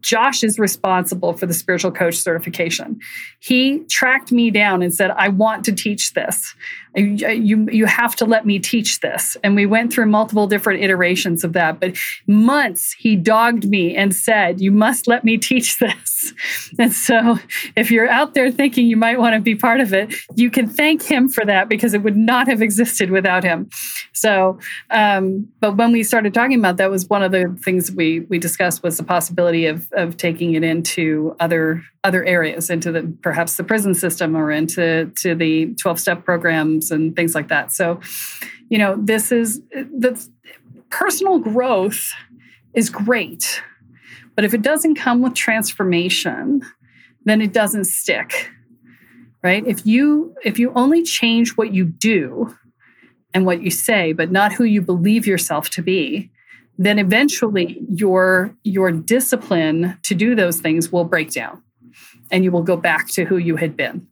[0.00, 2.98] Josh is responsible for the spiritual coach certification.
[3.40, 6.54] He tracked me down and said, I want to teach this.
[6.96, 9.36] You, you have to let me teach this.
[9.44, 11.78] And we went through multiple different iterations of that.
[11.78, 16.32] But months he dogged me and said, You must let me teach this.
[16.78, 17.38] And so
[17.76, 20.68] if you're out there thinking you might want to be part of it, you can
[20.68, 23.68] thank him for that because it would not have existed without him.
[24.12, 24.58] So,
[24.90, 28.38] um, but when we started talking about that was one of the things we we
[28.38, 33.56] discussed was the possibility of of taking it into other other areas, into the perhaps
[33.56, 37.72] the prison system or into to the 12 step programs and things like that.
[37.72, 38.00] So,
[38.68, 40.26] you know, this is the
[40.90, 42.12] personal growth
[42.74, 43.62] is great.
[44.36, 46.62] But if it doesn't come with transformation,
[47.24, 48.50] then it doesn't stick.
[49.42, 49.66] Right?
[49.66, 52.56] If you if you only change what you do
[53.32, 56.30] and what you say, but not who you believe yourself to be,
[56.80, 61.62] then eventually your your discipline to do those things will break down
[62.30, 64.06] and you will go back to who you had been.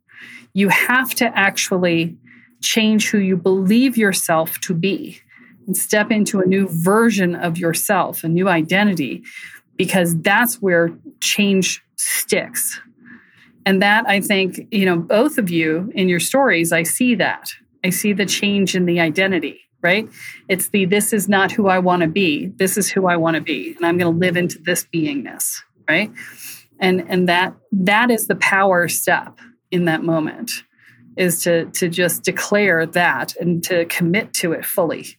[0.52, 2.18] You have to actually
[2.60, 5.18] change who you believe yourself to be
[5.66, 9.24] and step into a new version of yourself a new identity
[9.76, 12.80] because that's where change sticks.
[13.64, 17.50] And that i think you know both of you in your stories i see that.
[17.82, 20.08] I see the change in the identity right?
[20.48, 22.46] It's the this is not who I want to be.
[22.56, 25.60] This is who I want to be, and I'm going to live into this beingness,
[25.88, 26.10] right?
[26.80, 29.38] And and that that is the power step
[29.70, 30.50] in that moment
[31.16, 35.18] is to to just declare that and to commit to it fully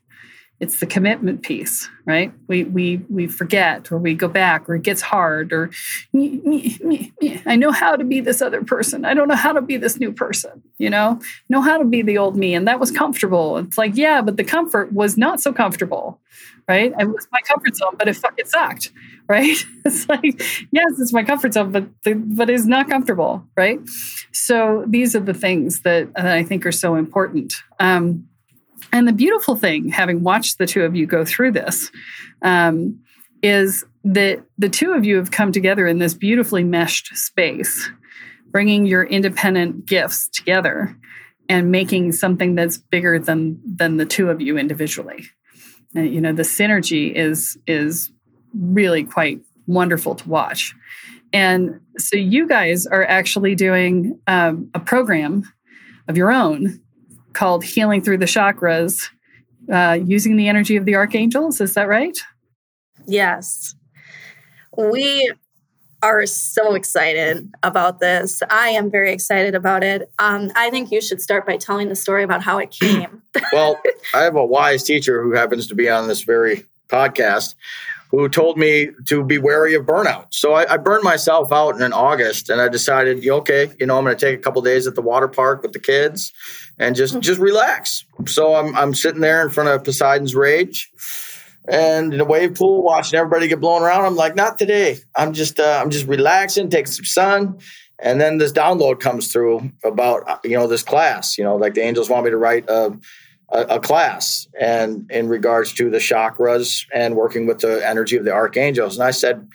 [0.60, 2.34] it's the commitment piece right?
[2.48, 5.69] We we we forget or we go back or it gets hard or
[6.12, 7.13] me, me, me,
[7.45, 9.06] i know how to be this other person.
[9.06, 11.19] I don't know how to be this new person you know?
[11.50, 12.56] Know how to be the old me.
[12.56, 13.60] And that was comfortable.
[13.60, 16.19] It's like yeah but the comfort was not so comfortable
[16.67, 16.93] right?
[17.00, 18.91] It was my comfort zone but it fucking sucked
[19.30, 19.63] right?
[19.86, 20.41] It's like
[20.72, 23.80] yes it's my comfort zone but the, but it's not comfortable right?
[24.32, 27.54] So these are the things that, that i think are so important.
[27.80, 28.29] Um,
[28.92, 31.92] and the beautiful thing, having watched the two of you go through this,
[32.42, 33.00] um,
[33.42, 37.89] is that the two of you have come together in this beautifully meshed space,
[38.48, 40.96] bringing your independent gifts together
[41.48, 45.26] and making something that's bigger than than the two of you individually.
[45.96, 48.12] And, you know, the synergy is is
[48.54, 50.75] really quite wonderful to watch.
[51.32, 55.44] And so you guys are actually doing um, a program
[56.08, 56.82] of your own
[57.34, 59.10] called Healing Through the Chakras
[59.71, 61.62] uh, using the energy of the archangels.
[61.62, 62.17] Is that right?
[63.08, 63.75] Yes.
[64.77, 65.32] We
[66.02, 68.42] are so excited about this.
[68.50, 70.10] I am very excited about it.
[70.17, 73.21] Um, I think you should start by telling the story about how it came.
[73.52, 73.80] well,
[74.13, 77.56] I have a wise teacher who happens to be on this very podcast
[78.10, 80.28] who told me to be wary of burnout.
[80.32, 84.04] So I, I burned myself out in August, and I decided, okay, you know, I'm
[84.04, 86.34] going to take a couple days at the water park with the kids
[86.80, 87.22] and just mm-hmm.
[87.22, 88.06] just relax.
[88.26, 90.90] So I'm I'm sitting there in front of Poseidon's Rage
[91.68, 94.06] and in a wave pool, watching everybody get blown around.
[94.06, 94.98] I'm like, not today.
[95.16, 97.60] I'm just uh, I'm just relaxing, taking some sun.
[98.02, 101.38] And then this download comes through about you know this class.
[101.38, 102.98] You know, like the angels want me to write a
[103.52, 108.25] a, a, class and in regards to the chakras and working with the energy of
[108.25, 108.97] the archangels.
[108.97, 109.47] And I said,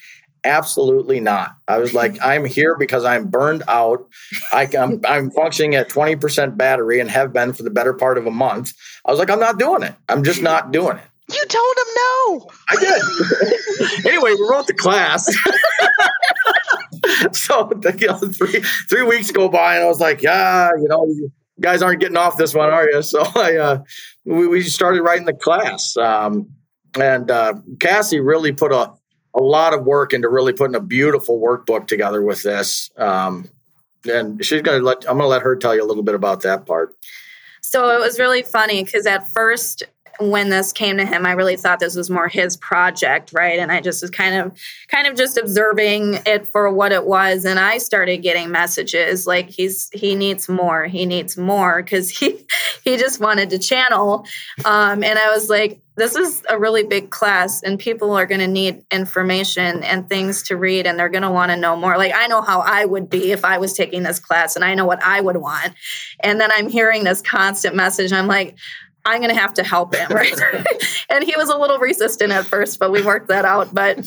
[0.44, 1.56] absolutely not.
[1.66, 4.08] I was like, I'm here because I'm burned out.
[4.52, 8.26] I, am I'm, functioning at 20% battery and have been for the better part of
[8.26, 8.72] a month.
[9.04, 9.94] I was like, I'm not doing it.
[10.08, 11.04] I'm just not doing it.
[11.30, 12.50] You told him no.
[12.68, 14.06] I did.
[14.06, 15.24] anyway, we wrote the class.
[17.32, 21.06] so you know, three three weeks go by, and I was like, yeah, you know,
[21.60, 23.02] guys aren't getting off this one, are you?
[23.02, 23.78] So I uh,
[24.24, 26.50] we, we started writing the class, um,
[26.98, 28.92] and uh, Cassie really put a
[29.34, 32.90] a lot of work into really putting a beautiful workbook together with this.
[32.96, 33.48] Um,
[34.06, 36.66] and she's gonna let I'm gonna let her tell you a little bit about that
[36.66, 36.96] part.
[37.62, 39.84] So it was really funny because at first
[40.18, 43.58] when this came to him, I really thought this was more his project, right?
[43.58, 44.58] And I just was kind of
[44.88, 47.44] kind of just observing it for what it was.
[47.44, 52.46] And I started getting messages like he's he needs more, he needs more, because he
[52.84, 54.26] he just wanted to channel.
[54.64, 58.40] Um, and I was like, this is a really big class and people are going
[58.40, 61.96] to need information and things to read and they're going to want to know more
[61.96, 64.74] like i know how i would be if i was taking this class and i
[64.74, 65.72] know what i would want
[66.20, 68.56] and then i'm hearing this constant message i'm like
[69.04, 70.34] I'm going to have to help him, right?
[71.10, 73.74] and he was a little resistant at first, but we worked that out.
[73.74, 74.06] But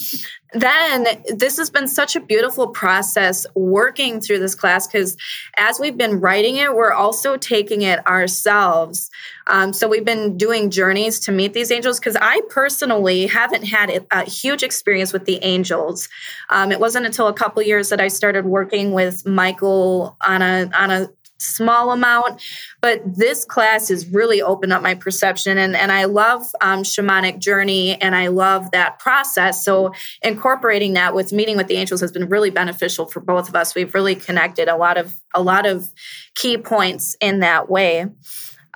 [0.54, 5.18] then this has been such a beautiful process working through this class because
[5.58, 9.10] as we've been writing it, we're also taking it ourselves.
[9.48, 14.06] Um, so we've been doing journeys to meet these angels because I personally haven't had
[14.12, 16.10] a huge experience with the angels.
[16.50, 20.70] Um, it wasn't until a couple years that I started working with Michael on a
[20.74, 22.42] on a small amount
[22.82, 27.40] but this class has really opened up my perception and, and i love um, shamanic
[27.40, 29.64] journey and i love that process.
[29.64, 33.56] So incorporating that with meeting with the angels has been really beneficial for both of
[33.56, 33.76] us.
[33.76, 35.92] We've really connected a lot of a lot of
[36.36, 38.08] key points in that way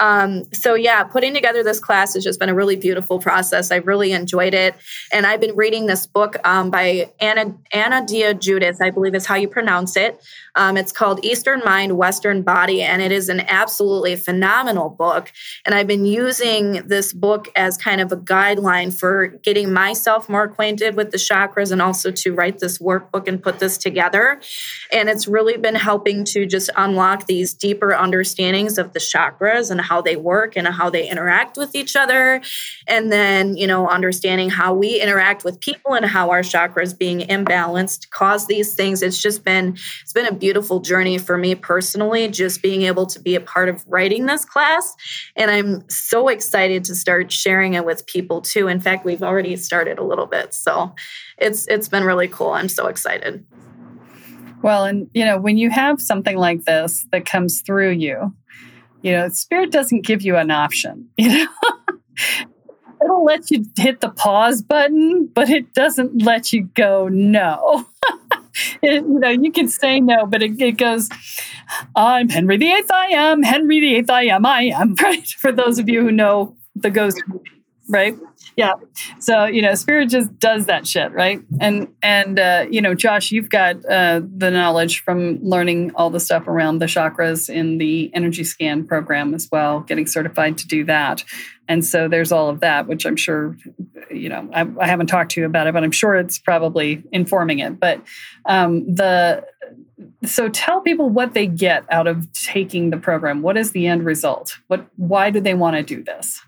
[0.02, 3.70] um, so yeah, putting together this class has just been a really beautiful process.
[3.70, 4.74] I've really enjoyed it,
[5.14, 9.36] and I've been reading this book um, by Anna Anodea Judith, I believe is how
[9.36, 10.20] you pronounce it.
[10.56, 15.32] Um, it's called Eastern Mind, Western Body, and it is an absolutely phenomenal book.
[15.66, 20.44] And I've been using this book as kind of a guideline for getting myself more
[20.44, 24.42] acquainted with the chakras and also to write this workbook and put this together.
[24.92, 29.80] And it's really been helping to just unlock these deeper understandings of the chakras and
[29.92, 32.42] how they work and how they interact with each other.
[32.88, 37.20] And then, you know, understanding how we interact with people and how our chakras being
[37.28, 39.04] imbalanced cause these things.
[39.04, 43.20] It's just been, it's been a beautiful journey for me personally, just being able to
[43.20, 44.96] be a part of writing this class.
[45.36, 48.70] And I'm so excited to start sharing it with people too.
[48.70, 50.54] In fact, we've already started a little bit.
[50.54, 50.96] So
[51.38, 52.52] it's it's been really cool.
[52.52, 53.46] I'm so excited.
[54.62, 58.34] Well, and you know, when you have something like this that comes through you,
[59.02, 61.48] you know, spirit doesn't give you an option, you know.
[63.04, 67.88] It'll let you hit the pause button, but it doesn't let you go no.
[68.82, 71.10] it, you know, you can say no, but it, it goes,
[71.96, 75.28] I'm Henry VIII, I am, Henry VIII, I am, I am, right?
[75.28, 77.22] For those of you who know the ghost
[77.90, 78.16] right?
[78.56, 78.74] Yeah.
[79.20, 81.42] So, you know, spirit just does that shit, right?
[81.60, 86.20] And, and, uh, you know, Josh, you've got uh, the knowledge from learning all the
[86.20, 90.84] stuff around the chakras in the energy scan program as well, getting certified to do
[90.86, 91.24] that.
[91.68, 93.56] And so there's all of that, which I'm sure,
[94.10, 97.04] you know, I, I haven't talked to you about it, but I'm sure it's probably
[97.12, 97.80] informing it.
[97.80, 98.02] But
[98.46, 99.46] um, the,
[100.26, 103.42] so tell people what they get out of taking the program.
[103.42, 104.58] What is the end result?
[104.68, 106.42] What, why do they want to do this?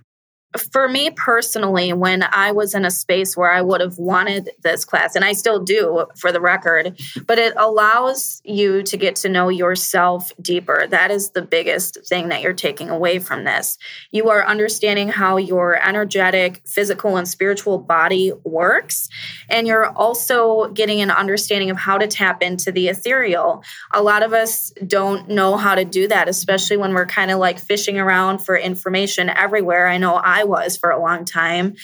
[0.57, 4.85] For me personally, when I was in a space where I would have wanted this
[4.85, 9.29] class, and I still do for the record, but it allows you to get to
[9.29, 10.87] know yourself deeper.
[10.87, 13.77] That is the biggest thing that you're taking away from this.
[14.11, 19.09] You are understanding how your energetic, physical, and spiritual body works.
[19.49, 23.63] And you're also getting an understanding of how to tap into the ethereal.
[23.93, 27.39] A lot of us don't know how to do that, especially when we're kind of
[27.39, 29.87] like fishing around for information everywhere.
[29.87, 31.75] I know I I was for a long time.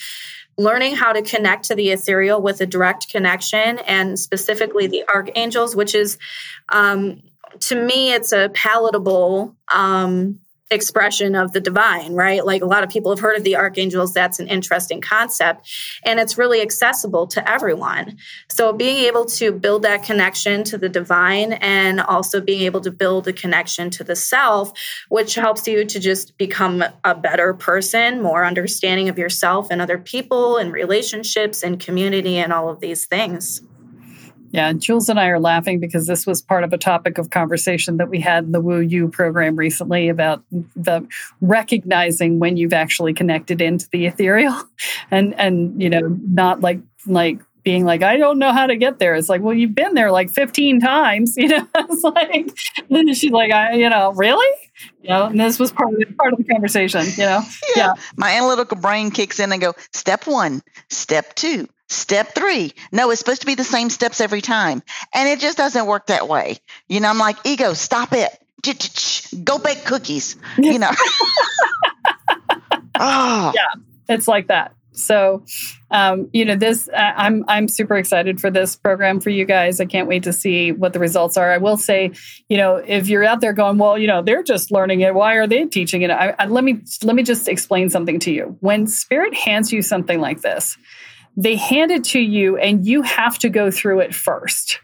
[0.58, 5.74] Learning how to connect to the ethereal with a direct connection and specifically the archangels,
[5.74, 6.18] which is
[6.68, 7.22] um,
[7.60, 10.38] to me, it's a palatable um,
[10.70, 12.44] expression of the divine, right?
[12.44, 14.14] Like a lot of people have heard of the archangels.
[14.14, 15.68] That's an interesting concept.
[16.04, 18.18] And it's really accessible to everyone.
[18.48, 22.90] So being able to build that connection to the divine and also being able to
[22.90, 24.72] build a connection to the self,
[25.08, 29.98] which helps you to just become a better person, more understanding of yourself and other
[29.98, 33.62] people and relationships and community and all of these things.
[34.50, 37.98] Yeah, Jules and I are laughing because this was part of a topic of conversation
[37.98, 41.06] that we had in the Woo You program recently about the
[41.40, 44.60] recognizing when you've actually connected into the ethereal
[45.10, 48.98] and and you know, not like like being like, I don't know how to get
[48.98, 49.14] there.
[49.14, 51.66] It's like, well, you've been there like 15 times, you know.
[51.74, 52.50] it's like
[52.88, 54.56] then she's like, I, you know, really?
[55.02, 57.42] You know, and this was part of the, part of the conversation, you know.
[57.76, 57.76] Yeah.
[57.76, 57.94] yeah.
[58.16, 63.18] My analytical brain kicks in and go, step one, step two, Step three, no, it's
[63.18, 64.80] supposed to be the same steps every time.
[65.12, 66.58] And it just doesn't work that way.
[66.88, 68.30] You know, I'm like, ego, stop it.
[69.42, 70.90] Go bake cookies, you know.
[72.98, 73.52] oh.
[73.56, 74.74] Yeah, it's like that.
[74.92, 75.44] So,
[75.90, 79.80] um, you know, this I'm I'm super excited for this program for you guys.
[79.80, 81.50] I can't wait to see what the results are.
[81.50, 82.12] I will say,
[82.48, 85.14] you know, if you're out there going, well, you know, they're just learning it.
[85.14, 86.10] Why are they teaching it?
[86.10, 88.56] I, I, let me let me just explain something to you.
[88.60, 90.76] When Spirit hands you something like this,
[91.40, 94.80] they hand it to you and you have to go through it first.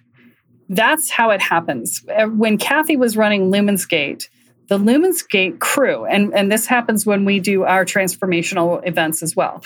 [0.70, 2.02] That's how it happens.
[2.08, 4.30] Uh, when Kathy was running Lumen's Gate,
[4.68, 9.36] the Lumen's Gate crew, and, and this happens when we do our transformational events as
[9.36, 9.62] well.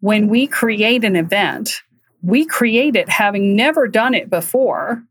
[0.00, 1.82] When we create an event,
[2.22, 5.02] we create it having never done it before,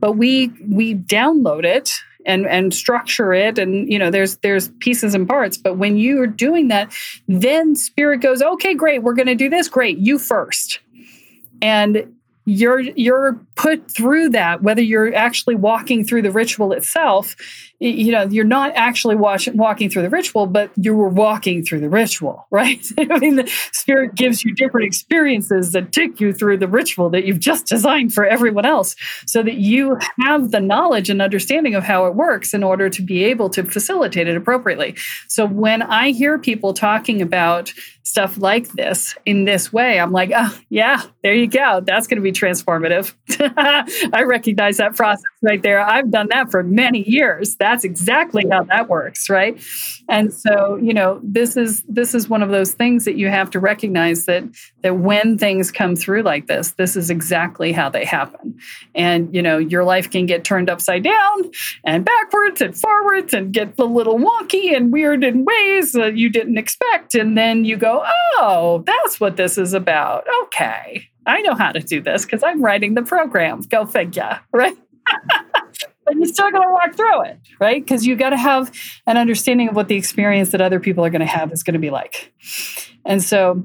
[0.00, 1.92] but we we download it
[2.26, 3.58] and and structure it.
[3.58, 5.56] And you know there's there's pieces and parts.
[5.56, 6.92] But when you're doing that
[7.28, 9.68] then spirit goes okay great we're going to do this.
[9.68, 10.80] Great you first.
[11.60, 12.12] And
[12.44, 17.36] you're you're put through that whether you're actually walking through the ritual itself
[17.78, 21.78] you know you're not actually watch, walking through the ritual but you were walking through
[21.78, 22.84] the ritual right?
[22.98, 27.24] I mean the spirit gives you different experiences that take you through the ritual that
[27.24, 28.96] you've just designed for everyone else
[29.26, 33.00] so that you have the knowledge and understanding of how it works in order to
[33.00, 34.96] be able to facilitate it appropriately.
[35.28, 40.32] So when i hear people talking about stuff like this in this way i'm like
[40.34, 41.80] oh yeah there you go.
[41.80, 43.14] That's going to be transformative
[44.12, 45.80] i recognize that process right there.
[45.80, 47.56] I've done that for many years.
[47.56, 49.60] That's exactly how that works right?
[50.08, 53.50] And so you know this is this is one of those things that you have
[53.50, 54.44] to recognize that
[54.82, 58.58] that when things come through like this this is exactly how they happen.
[58.94, 61.50] And you know your life can get turned upside down
[61.84, 66.30] and backwards and forwards and get a little wonky and weird in ways that you
[66.30, 67.14] didn't expect.
[67.14, 70.24] And then you go oh that's what this is about.
[70.44, 73.60] Okay I know how to do this because I'm writing the program.
[73.60, 74.76] Go figure, right?
[76.04, 77.82] but you're still got to walk through it, right?
[77.82, 78.72] Because you got to have
[79.06, 81.74] an understanding of what the experience that other people are going to have is going
[81.74, 82.32] to be like.
[83.04, 83.64] And so,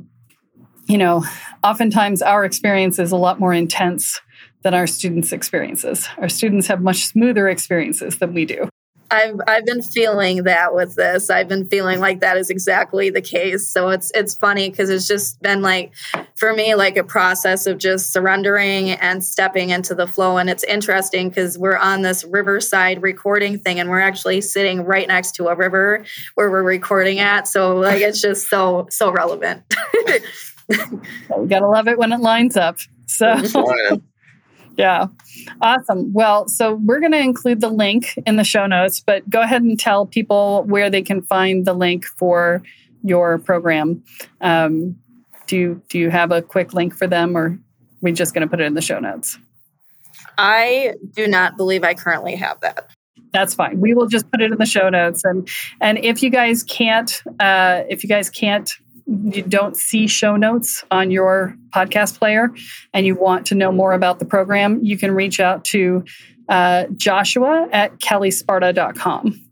[0.87, 1.23] you know,
[1.63, 4.21] oftentimes our experience is a lot more intense
[4.63, 6.07] than our students' experiences.
[6.17, 8.69] Our students have much smoother experiences than we do.
[9.09, 11.29] I've I've been feeling that with this.
[11.29, 13.69] I've been feeling like that is exactly the case.
[13.69, 15.93] So it's it's funny because it's just been like
[16.35, 20.37] for me like a process of just surrendering and stepping into the flow.
[20.37, 25.07] And it's interesting because we're on this riverside recording thing, and we're actually sitting right
[25.07, 26.03] next to a river
[26.35, 27.47] where we're recording at.
[27.47, 29.63] So like it's just so so relevant.
[30.67, 30.67] we
[31.47, 32.77] gotta love it when it lines up.
[33.05, 33.37] So.
[34.77, 35.07] Yeah.
[35.61, 36.13] Awesome.
[36.13, 39.63] Well, so we're going to include the link in the show notes, but go ahead
[39.63, 42.61] and tell people where they can find the link for
[43.03, 44.03] your program.
[44.39, 44.97] Um,
[45.47, 47.59] do you, do you have a quick link for them or are
[48.01, 49.39] we just going to put it in the show notes?
[50.37, 52.89] I do not believe I currently have that.
[53.33, 53.79] That's fine.
[53.81, 55.47] We will just put it in the show notes, and
[55.81, 58.71] and if you guys can't, uh, if you guys can't
[59.07, 62.49] you don't see show notes on your podcast player
[62.93, 66.03] and you want to know more about the program, you can reach out to
[66.49, 69.43] uh, Joshua at kellesparta.com.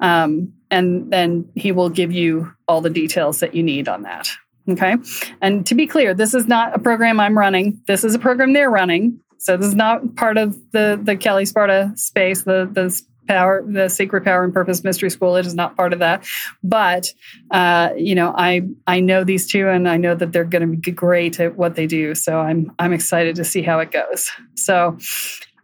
[0.00, 4.28] Um, and then he will give you all the details that you need on that.
[4.68, 4.96] Okay.
[5.40, 7.82] And to be clear, this is not a program I'm running.
[7.86, 9.20] This is a program they're running.
[9.38, 13.88] So this is not part of the the Kelle Sparta space, the the power, the
[13.88, 15.36] Sacred Power and Purpose Mystery School.
[15.36, 16.26] It is not part of that,
[16.64, 17.12] but
[17.52, 20.76] uh, you know, I I know these two, and I know that they're going to
[20.76, 22.16] be great at what they do.
[22.16, 24.30] So I'm I'm excited to see how it goes.
[24.56, 24.98] So.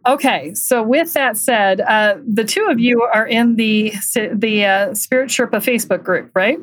[0.05, 3.93] Okay, so with that said, uh, the two of you are in the
[4.31, 6.57] the uh, Spirit Sherpa Facebook group, right?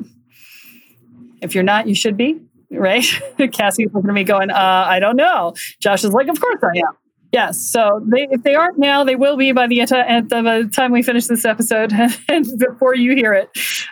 [1.41, 2.39] If you're not, you should be,
[2.71, 3.05] right?
[3.51, 5.53] Cassie's looking at me going, uh, I don't know.
[5.79, 7.04] Josh is like, Of course I am.
[7.35, 7.59] Yes.
[7.59, 9.89] So they, if they aren't now, they will be by the, at
[10.29, 11.91] the time we finish this episode
[12.29, 13.49] and before you hear it.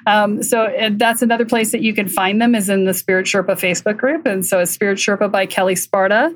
[0.08, 3.60] Um, so that's another place that you can find them is in the Spirit Sherpa
[3.60, 4.26] Facebook group.
[4.26, 6.34] And so it's Spirit Sherpa by Kelle Sparta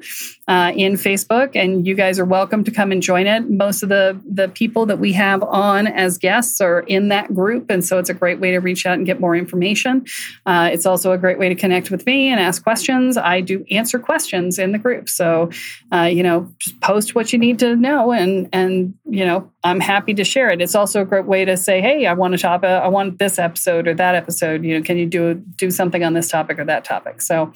[0.50, 1.52] uh, in Facebook.
[1.56, 3.50] And you guys are welcome to come and join it.
[3.50, 7.70] Most of the, the people that we have on as guests are in that group.
[7.70, 10.06] And so it's a great way to reach out and get more information.
[10.46, 13.16] Uh, it's also a great way to connect with me and ask questions.
[13.16, 15.08] I do answer questions in the group.
[15.08, 15.52] So,
[15.94, 19.52] uh, you know, just post post what you need to know and and you know
[19.64, 20.62] i'm happy to share it.
[20.62, 23.38] It's also a great way to say hey i want to talk i want this
[23.38, 24.64] episode or that episode.
[24.64, 27.22] You know can you do do something on this topic or that topic?
[27.22, 27.54] So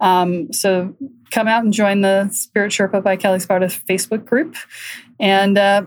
[0.00, 0.94] um, so
[1.30, 4.56] come out and join the spirit sherpa by kelle sparta facebook group.
[5.18, 5.84] And uh,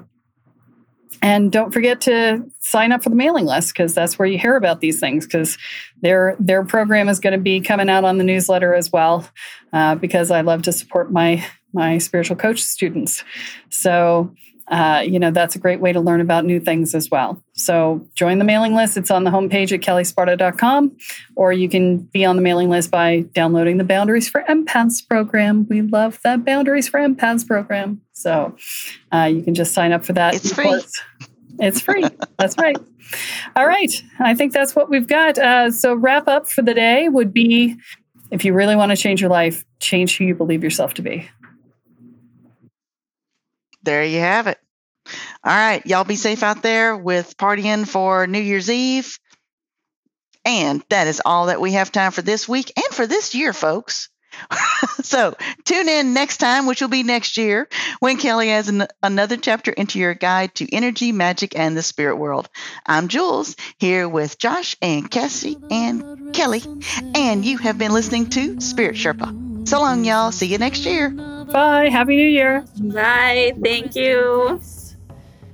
[1.21, 4.55] and don't forget to sign up for the mailing list because that's where you hear
[4.55, 5.57] about these things because
[6.01, 9.27] their their program is going to be coming out on the newsletter as well
[9.73, 11.43] uh, because i love to support my
[11.77, 13.23] my spiritual coach students.
[13.69, 14.33] So,
[14.67, 17.41] uh, you know, that's a great way to learn about new things as well.
[17.53, 18.97] So join the mailing list.
[18.97, 20.97] It's on the homepage at kellesparta.com,
[21.35, 25.65] or you can be on the mailing list by downloading the Boundaries for Empaths program.
[25.69, 28.01] We love that Boundaries for Empaths program.
[28.11, 28.57] So
[29.13, 30.35] uh, you can just sign up for that.
[30.35, 30.81] It's free.
[31.59, 32.03] It's free.
[32.37, 32.77] that's right.
[33.55, 34.03] All right.
[34.19, 35.37] I think that's what we've got.
[35.37, 37.77] Uh, so wrap up for the day would be
[38.31, 41.29] if you really want to change your life, change who you believe yourself to be
[43.87, 44.59] there you have it.
[45.43, 45.83] All right.
[45.85, 49.17] Y'all be safe out there with partying for New Year's Eve.
[50.43, 53.53] And that is all that we have time for this week and for this year,
[53.53, 54.09] folks.
[55.01, 57.67] so tune in next time, which will be next year,
[57.99, 62.17] when Kelle has an, another chapter into your guide to energy, magic, and the spirit
[62.17, 62.49] world.
[62.85, 66.61] I'm Jules here with Josh and Cassie and Kelle,
[67.15, 69.67] and you have been listening to Spirit Sherpa.
[69.67, 70.31] So long, y'all.
[70.31, 71.36] See you next year.
[71.51, 71.89] Bye.
[71.89, 72.65] Happy New Year.
[72.79, 73.53] Bye.
[73.63, 74.61] Thank you.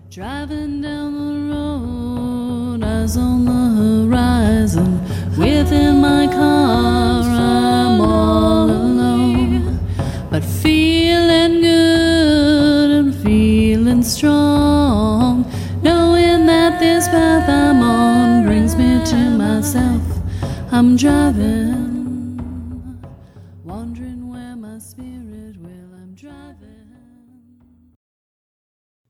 [0.10, 5.00] Driving down the road, eyes on the horizon.
[5.38, 9.80] Within my car, I'm all alone.
[10.32, 15.46] But feeling good and feeling strong.
[15.82, 20.02] Knowing that this path I'm on brings me to myself.
[20.72, 22.03] I'm driving.